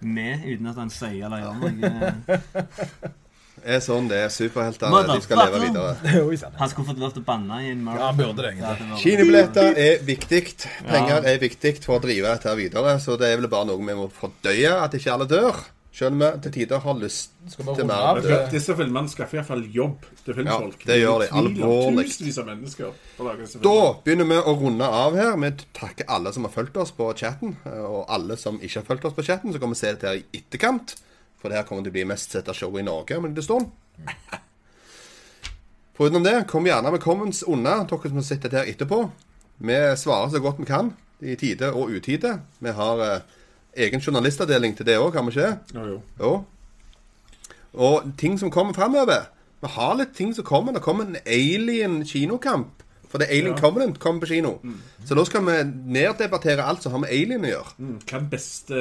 [0.00, 3.14] med, uten at han sier eller gjør noe?
[3.64, 4.32] er sånn det er.
[4.32, 5.94] Superheltene de skal leve videre.
[6.60, 8.02] Han skulle fått lov til å banne i en Marvel.
[8.02, 8.98] Ja, han burde det, egentlig.
[9.02, 10.42] Kinobilletter er viktig.
[10.88, 12.98] Penger er viktig for å drive dette videre.
[13.02, 15.64] Så det er vel bare noe vi må fordøye, at ikke alle dør.
[15.94, 18.18] Selv om vi til tider har lyst til mer
[18.50, 20.80] Disse filmene skaffer iallfall jobb til filmfolk.
[20.82, 21.28] Ja, det gjør de.
[21.38, 22.06] Alvorlig.
[22.10, 25.36] Tusenvis av mennesker Da begynner vi å runde av her.
[25.38, 29.06] Vi takker alle som har fulgt oss på chatten, og alle som ikke har fulgt
[29.06, 29.54] oss på chatten.
[29.54, 30.96] Så kommer vi se dette her i etterkant.
[31.44, 33.34] For det her kommer til å bli mest sett av show i Norge om en
[33.34, 33.66] liten stund.
[35.94, 39.02] Foruten det, kom gjerne med comments unna, dere som har sett dette her etterpå.
[39.68, 40.88] Vi svarer så godt vi kan,
[41.20, 42.38] i tide og utide.
[42.64, 43.28] Vi har eh,
[43.84, 45.52] egen journalistavdeling til det òg, har vi ikke?
[45.76, 46.00] Jo, jo.
[46.24, 46.32] Jo.
[47.84, 49.28] Og ting som kommer framover.
[49.60, 50.72] Vi har litt ting som kommer.
[50.72, 52.80] Det kommer en Alien-kinokamp.
[53.10, 53.60] For det er Alien Ja.
[53.60, 54.56] Covenant kommer på kino.
[55.06, 55.60] Så da skal vi
[55.94, 57.74] neddebattere alt som har med Alien å gjøre.
[57.78, 58.80] Mm, Hva er beste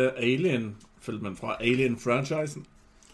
[1.03, 2.65] Alien-filmen fra Alien-franchisen?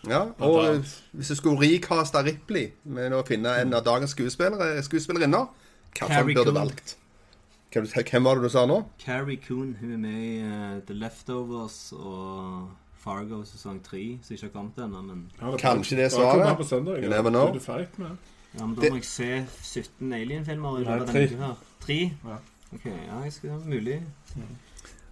[0.08, 5.48] Ja, Og hvis du skulle recaste Ripley med å finne en av dagens skuespillere, skuespillerinner,
[6.00, 6.96] hva burde du valgt?
[7.74, 8.84] Hvem, var det du sa nå?
[9.00, 14.48] Carrie Coon hun er med i uh, The Leftovers og Fargo sesong 3, som ikke
[14.48, 15.02] har kommet ennå.
[15.06, 16.72] Men, Ja, det Kanskje det er svaret.
[17.04, 17.50] You never know.
[17.50, 18.18] Er du fight med.
[18.58, 21.54] ja, men da Det- må jeg se 17 Alien-filmer i løpet av denne uka.
[21.82, 22.00] Tre?
[22.26, 22.38] Ja.
[22.74, 24.02] Ok, ja, jeg skal mulig.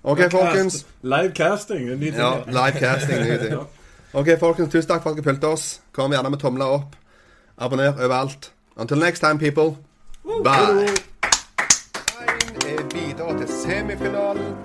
[0.03, 0.85] OK, folkens.
[1.01, 1.89] Live casting.
[1.89, 2.15] en ny ting.
[2.15, 3.19] Ja, live casting.
[3.19, 3.59] ny ting.
[4.19, 4.71] OK, folkens.
[4.71, 5.81] Tusen takk for at dere fulgte oss.
[5.91, 6.95] Kom gjerne med tomler opp.
[7.57, 8.51] Abonner overalt.
[8.77, 9.77] Until next time, people.
[10.43, 10.87] Bye.
[12.67, 14.55] er videre til semifinalen.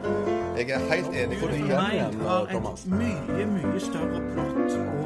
[0.56, 2.86] Jeg er helt enig med deg.
[2.86, 5.01] mye, mye større plott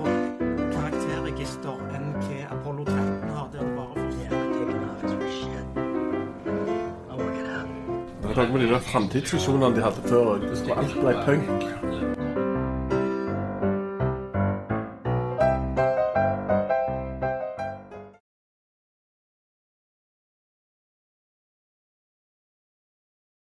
[8.37, 10.43] Med tanke på de framtidsvisjonene de hadde før,
[10.76, 12.15] alt ble punk.